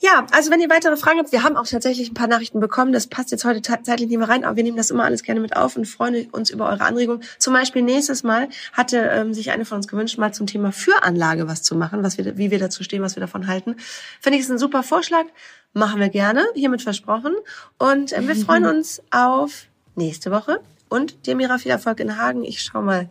Ja, 0.03 0.25
also 0.31 0.49
wenn 0.49 0.59
ihr 0.59 0.69
weitere 0.69 0.97
Fragen 0.97 1.19
habt, 1.19 1.31
wir 1.31 1.43
haben 1.43 1.55
auch 1.55 1.67
tatsächlich 1.67 2.09
ein 2.09 2.15
paar 2.15 2.27
Nachrichten 2.27 2.59
bekommen. 2.59 2.91
Das 2.91 3.05
passt 3.05 3.29
jetzt 3.29 3.45
heute 3.45 3.61
zeitlich 3.61 4.09
nicht 4.09 4.17
mehr 4.17 4.27
rein, 4.27 4.43
aber 4.43 4.55
wir 4.55 4.63
nehmen 4.63 4.75
das 4.75 4.89
immer 4.89 5.03
alles 5.03 5.21
gerne 5.21 5.39
mit 5.39 5.55
auf 5.55 5.75
und 5.75 5.85
freuen 5.85 6.27
uns 6.31 6.49
über 6.49 6.67
eure 6.69 6.81
Anregungen. 6.81 7.21
Zum 7.37 7.53
Beispiel 7.53 7.83
nächstes 7.83 8.23
Mal 8.23 8.49
hatte 8.73 8.97
ähm, 8.97 9.35
sich 9.35 9.51
eine 9.51 9.63
von 9.63 9.75
uns 9.75 9.87
gewünscht, 9.87 10.17
mal 10.17 10.33
zum 10.33 10.47
Thema 10.47 10.71
Führanlage 10.71 11.47
was 11.47 11.61
zu 11.61 11.75
machen, 11.75 12.03
was 12.03 12.17
wir, 12.17 12.35
wie 12.35 12.49
wir 12.49 12.57
dazu 12.57 12.83
stehen, 12.83 13.03
was 13.03 13.15
wir 13.15 13.21
davon 13.21 13.45
halten. 13.45 13.75
Finde 14.19 14.39
ich, 14.39 14.43
ist 14.43 14.49
ein 14.49 14.57
super 14.57 14.81
Vorschlag. 14.81 15.25
Machen 15.73 15.99
wir 15.99 16.09
gerne, 16.09 16.45
hiermit 16.55 16.81
versprochen. 16.81 17.35
Und 17.77 18.11
äh, 18.11 18.27
wir 18.27 18.35
freuen 18.43 18.65
uns 18.65 19.03
auf 19.11 19.67
nächste 19.95 20.31
Woche. 20.31 20.59
Und 20.89 21.25
dir, 21.25 21.35
Mira, 21.35 21.57
viel 21.57 21.71
Erfolg 21.71 21.99
in 21.99 22.17
Hagen. 22.17 22.43
Ich 22.43 22.61
schau 22.61 22.81
mal, 22.81 23.09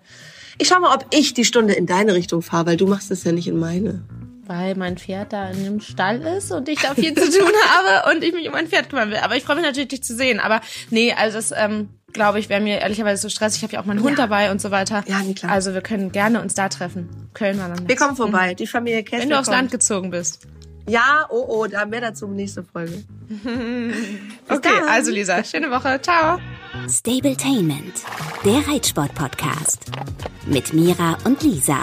ich 0.59 0.69
schau 0.69 0.81
mal, 0.81 0.95
ob 0.95 1.07
ich 1.11 1.33
die 1.35 1.45
Stunde 1.45 1.73
in 1.75 1.87
deine 1.87 2.15
Richtung 2.15 2.43
fahre, 2.43 2.67
weil 2.67 2.77
du 2.77 2.87
machst 2.87 3.11
es 3.11 3.25
ja 3.25 3.33
nicht 3.33 3.49
in 3.49 3.59
meine. 3.59 4.03
Weil 4.47 4.75
mein 4.75 4.99
Pferd 4.99 5.33
da 5.33 5.49
in 5.51 5.63
dem 5.65 5.81
Stall 5.81 6.21
ist 6.23 6.51
und 6.51 6.69
ich 6.69 6.81
da 6.81 6.95
viel 6.95 7.15
zu 7.15 7.31
tun 7.31 7.49
habe 7.69 8.15
und 8.15 8.25
ich 8.25 8.35
mich 8.35 8.47
um 8.49 8.53
mein 8.53 8.67
Pferd 8.67 8.91
kümmern 8.91 9.11
will. 9.11 9.19
Aber 9.19 9.37
ich 9.37 9.45
freue 9.45 9.57
mich 9.57 9.65
natürlich, 9.65 9.89
dich 9.89 10.03
zu 10.03 10.15
sehen. 10.15 10.41
Aber 10.41 10.61
nee, 10.91 11.13
also 11.13 11.39
das, 11.39 11.53
ähm, 11.57 11.89
glaube 12.13 12.41
ich, 12.41 12.49
wäre 12.49 12.61
mir 12.61 12.81
ehrlicherweise 12.81 13.23
so 13.23 13.29
stressig. 13.29 13.59
Ich 13.59 13.63
habe 13.63 13.75
ja 13.75 13.81
auch 13.81 13.85
meinen 13.87 14.03
Hund 14.03 14.19
Ja. 14.19 14.27
dabei 14.27 14.51
und 14.51 14.61
so 14.61 14.73
weiter. 14.73 15.05
Ja, 15.07 15.21
nee, 15.21 15.35
klar. 15.35 15.53
Also 15.53 15.73
wir 15.73 15.81
können 15.83 16.11
gerne 16.11 16.43
uns 16.43 16.55
da 16.55 16.69
treffen. 16.69 17.09
Köln 17.33 17.59
war 17.61 17.69
dann. 17.69 17.89
Wir 17.89 17.95
kommen 17.97 18.17
vorbei. 18.17 18.55
Die 18.55 18.67
Familie 18.67 19.05
Kessler 19.05 19.23
Wenn 19.23 19.31
du 19.31 19.39
aufs 19.39 19.47
kommt. 19.47 19.57
Land 19.57 19.71
gezogen 19.71 20.11
bist. 20.11 20.41
Ja, 20.89 21.27
oh 21.31 21.45
oh, 21.49 21.67
da 21.67 21.85
mehr 21.87 22.01
dazu 22.01 22.27
nächste 22.27 22.65
Folge. 22.65 23.03
Okay, 24.49 24.69
dann. 24.81 24.89
also 24.89 25.13
Lisa, 25.13 25.45
schöne 25.45 25.71
Woche. 25.71 26.01
Ciao. 26.03 26.41
Stabletainment, 26.89 28.03
der 28.45 28.67
Reitsport-Podcast. 28.67 29.85
Mit 30.47 30.73
Mira 30.73 31.17
und 31.25 31.41
Lisa. 31.45 31.79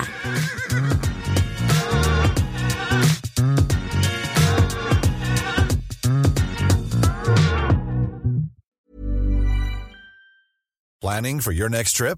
Planning 11.00 11.40
for 11.40 11.54
your 11.54 11.70
next 11.70 11.94
trip? 11.94 12.18